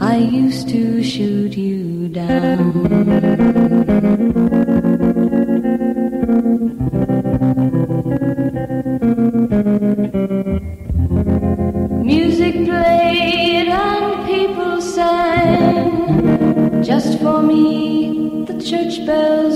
I 0.00 0.16
used 0.16 0.68
to 0.70 1.04
shoot 1.04 1.56
you 1.56 2.08
down. 2.08 3.78
Music 12.04 12.54
played 12.66 13.68
and 13.68 14.26
people 14.26 14.80
sang. 14.80 16.82
Just 16.82 17.20
for 17.20 17.40
me, 17.40 18.44
the 18.46 18.60
church 18.60 19.06
bells 19.06 19.47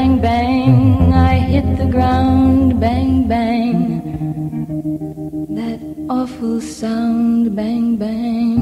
bang, 0.00 0.16
bang. 0.18 1.12
I 1.12 1.34
hit 1.52 1.76
the 1.76 1.84
ground, 1.84 2.80
bang, 2.80 3.28
bang. 3.28 3.76
That 5.58 5.80
awful 6.08 6.60
sound, 6.60 7.54
bang, 7.54 7.96
bang. 7.96 8.60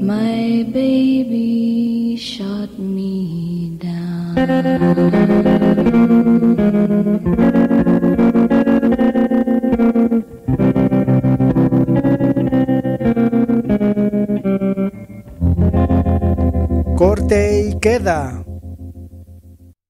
My 0.00 0.64
baby 0.72 2.16
shot 2.16 2.78
me 2.78 3.76
down. 3.76 4.32
Corte 16.96 17.68
y 17.68 17.78
queda. 17.80 18.41